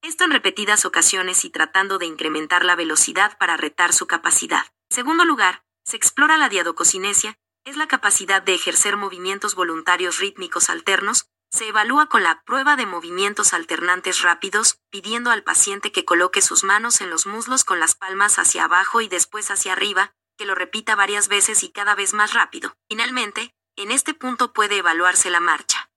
Esto 0.00 0.22
en 0.22 0.30
repetidas 0.30 0.84
ocasiones 0.84 1.44
y 1.44 1.50
tratando 1.50 1.98
de 1.98 2.06
incrementar 2.06 2.64
la 2.64 2.76
velocidad 2.76 3.36
para 3.38 3.56
retar 3.56 3.92
su 3.92 4.06
capacidad. 4.06 4.62
Segundo 4.88 5.24
lugar, 5.24 5.64
se 5.84 5.96
explora 5.96 6.36
la 6.36 6.48
diadococinesia, 6.48 7.36
es 7.64 7.76
la 7.76 7.88
capacidad 7.88 8.40
de 8.40 8.54
ejercer 8.54 8.96
movimientos 8.96 9.56
voluntarios 9.56 10.18
rítmicos 10.18 10.70
alternos, 10.70 11.26
Se 11.50 11.68
evalúa 11.68 12.06
con 12.06 12.22
la 12.22 12.42
prueba 12.42 12.76
de 12.76 12.84
movimientos 12.84 13.54
alternantes 13.54 14.20
rápidos, 14.20 14.80
pidiendo 14.90 15.30
al 15.30 15.42
paciente 15.42 15.92
que 15.92 16.04
coloque 16.04 16.42
sus 16.42 16.62
manos 16.62 17.00
en 17.00 17.08
los 17.08 17.26
muslos 17.26 17.64
con 17.64 17.80
las 17.80 17.94
palmas 17.94 18.38
hacia 18.38 18.64
abajo 18.64 19.00
y 19.00 19.08
después 19.08 19.50
hacia 19.50 19.72
arriba, 19.72 20.14
que 20.36 20.44
lo 20.44 20.54
repita 20.54 20.94
varias 20.94 21.28
veces 21.28 21.62
y 21.62 21.70
cada 21.70 21.94
vez 21.94 22.12
más 22.12 22.34
rápido. 22.34 22.76
Finalmente, 22.88 23.54
en 23.76 23.90
este 23.90 24.12
punto 24.12 24.52
puede 24.52 24.78
evaluarse 24.78 25.30
la 25.30 25.40
marcha. 25.40 25.90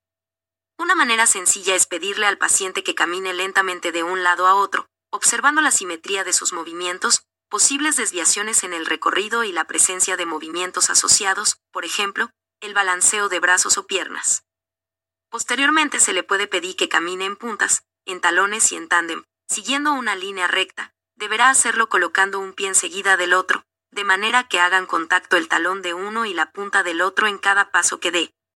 Una 0.78 0.94
manera 0.94 1.26
sencilla 1.26 1.74
es 1.74 1.86
pedirle 1.86 2.26
al 2.26 2.38
paciente 2.38 2.82
que 2.82 2.94
camine 2.94 3.34
lentamente 3.34 3.92
de 3.92 4.02
un 4.02 4.22
lado 4.22 4.46
a 4.46 4.54
otro, 4.54 4.88
observando 5.10 5.60
la 5.60 5.70
simetría 5.70 6.24
de 6.24 6.32
sus 6.32 6.52
movimientos, 6.52 7.26
posibles 7.50 7.96
desviaciones 7.96 8.64
en 8.64 8.72
el 8.72 8.86
recorrido 8.86 9.44
y 9.44 9.52
la 9.52 9.66
presencia 9.66 10.16
de 10.16 10.24
movimientos 10.24 10.88
asociados, 10.88 11.60
por 11.70 11.84
ejemplo, 11.84 12.30
el 12.60 12.72
balanceo 12.72 13.28
de 13.28 13.38
brazos 13.38 13.76
o 13.76 13.86
piernas. 13.86 14.44
Posteriormente 15.32 15.98
se 15.98 16.12
le 16.12 16.22
puede 16.22 16.46
pedir 16.46 16.76
que 16.76 16.90
camine 16.90 17.24
en 17.24 17.36
puntas, 17.36 17.86
en 18.04 18.20
talones 18.20 18.70
y 18.70 18.76
en 18.76 18.86
tándem, 18.86 19.24
siguiendo 19.48 19.94
una 19.94 20.14
línea 20.14 20.46
recta, 20.46 20.92
deberá 21.16 21.48
hacerlo 21.48 21.88
colocando 21.88 22.38
un 22.38 22.52
pie 22.52 22.68
enseguida 22.68 23.16
del 23.16 23.32
otro, 23.32 23.64
de 23.90 24.04
manera 24.04 24.46
que 24.46 24.60
hagan 24.60 24.84
contacto 24.84 25.38
el 25.38 25.48
talón 25.48 25.80
de 25.80 25.94
uno 25.94 26.26
y 26.26 26.34
la 26.34 26.52
punta 26.52 26.82
del 26.82 27.00
otro 27.00 27.28
en 27.28 27.38
cada 27.38 27.70
paso 27.70 27.98
que 27.98 28.10
dé. 28.10 28.34